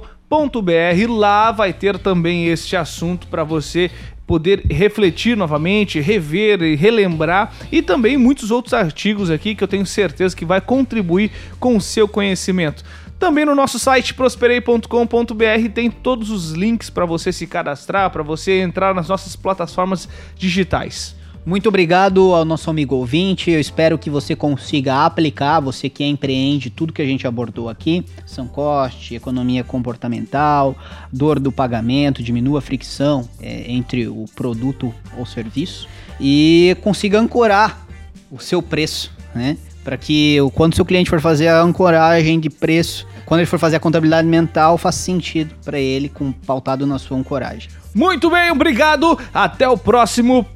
Lá 1.09 1.51
vai 1.51 1.73
ter 1.73 1.99
também 1.99 2.47
este 2.47 2.77
assunto 2.77 3.27
para 3.27 3.43
você 3.43 3.91
poder 4.25 4.61
refletir 4.71 5.37
novamente, 5.37 5.99
rever 5.99 6.63
e 6.63 6.77
relembrar 6.77 7.55
e 7.73 7.83
também 7.83 8.17
muitos 8.17 8.53
outros 8.53 8.75
artigos 8.75 9.31
aqui 9.31 9.55
que 9.55 9.65
eu 9.65 9.69
tenho 9.69 9.87
certeza 9.87 10.37
que 10.37 10.45
vai 10.45 10.61
contribuir 10.61 11.33
com 11.59 11.77
o 11.77 11.81
seu 11.81 12.07
conhecimento. 12.07 12.85
Também 13.19 13.45
no 13.45 13.55
nosso 13.55 13.81
site 13.81 14.15
prosperei.com.br 14.15 15.69
tem 15.75 15.91
todos 15.91 16.31
os 16.31 16.53
links 16.53 16.89
para 16.89 17.05
você 17.05 17.33
se 17.33 17.49
cadastrar, 17.49 18.11
para 18.11 18.23
você 18.23 18.61
entrar 18.61 18.95
nas 18.95 19.09
nossas 19.09 19.35
plataformas 19.35 20.09
digitais. 20.37 21.17
Muito 21.45 21.69
obrigado 21.69 22.35
ao 22.35 22.45
nosso 22.45 22.71
amigo 22.71 22.95
ouvinte. 22.95 23.51
Eu 23.51 23.59
espero 23.59 23.99
que 23.99 24.09
você 24.09 24.37
consiga 24.37 25.05
aplicar, 25.05 25.59
você 25.59 25.89
que 25.89 26.05
empreende, 26.05 26.71
tudo 26.71 26.93
que 26.93 27.03
a 27.03 27.07
gente 27.07 27.27
abordou 27.27 27.69
aqui: 27.69 28.05
são 28.25 28.47
coste, 28.47 29.17
economia 29.17 29.65
comportamental, 29.65 30.77
dor 31.13 31.41
do 31.41 31.51
pagamento, 31.51 32.23
diminua 32.23 32.59
a 32.59 32.63
fricção 32.63 33.29
é, 33.41 33.65
entre 33.73 34.07
o 34.07 34.27
produto 34.37 34.95
ou 35.17 35.27
serviço 35.27 35.89
e 36.21 36.77
consiga 36.83 37.19
ancorar 37.19 37.85
o 38.31 38.39
seu 38.39 38.63
preço, 38.63 39.11
né? 39.35 39.57
para 39.89 39.97
que 39.97 40.37
quando 40.55 40.75
seu 40.75 40.85
cliente 40.85 41.09
for 41.09 41.19
fazer 41.19 41.49
a 41.49 41.63
ancoragem 41.63 42.39
de 42.39 42.51
preço, 42.51 43.07
quando 43.29 43.41
ele 43.41 43.47
for 43.47 43.59
fazer 43.59 43.77
a 43.77 43.81
contabilidade 43.81 44.27
mental, 44.27 44.79
faz 44.79 44.95
sentido 44.95 45.55
para 45.63 45.79
ele, 45.79 46.09
com 46.09 46.33
pautado 46.33 46.87
na 46.87 46.99
sua 46.99 47.19
ancoragem. 47.19 47.69
Muito 47.95 48.31
bem, 48.31 48.51
obrigado. 48.51 49.19
Até 49.35 49.69
o 49.69 49.77
próximo 49.77 50.47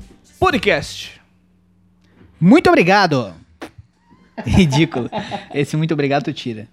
podcast. 0.40 1.20
Muito 2.40 2.70
obrigado. 2.70 3.35
Ridículo. 4.42 5.11
Esse 5.52 5.76
muito 5.76 5.92
obrigado 5.92 6.24
tu 6.24 6.32
tira. 6.32 6.66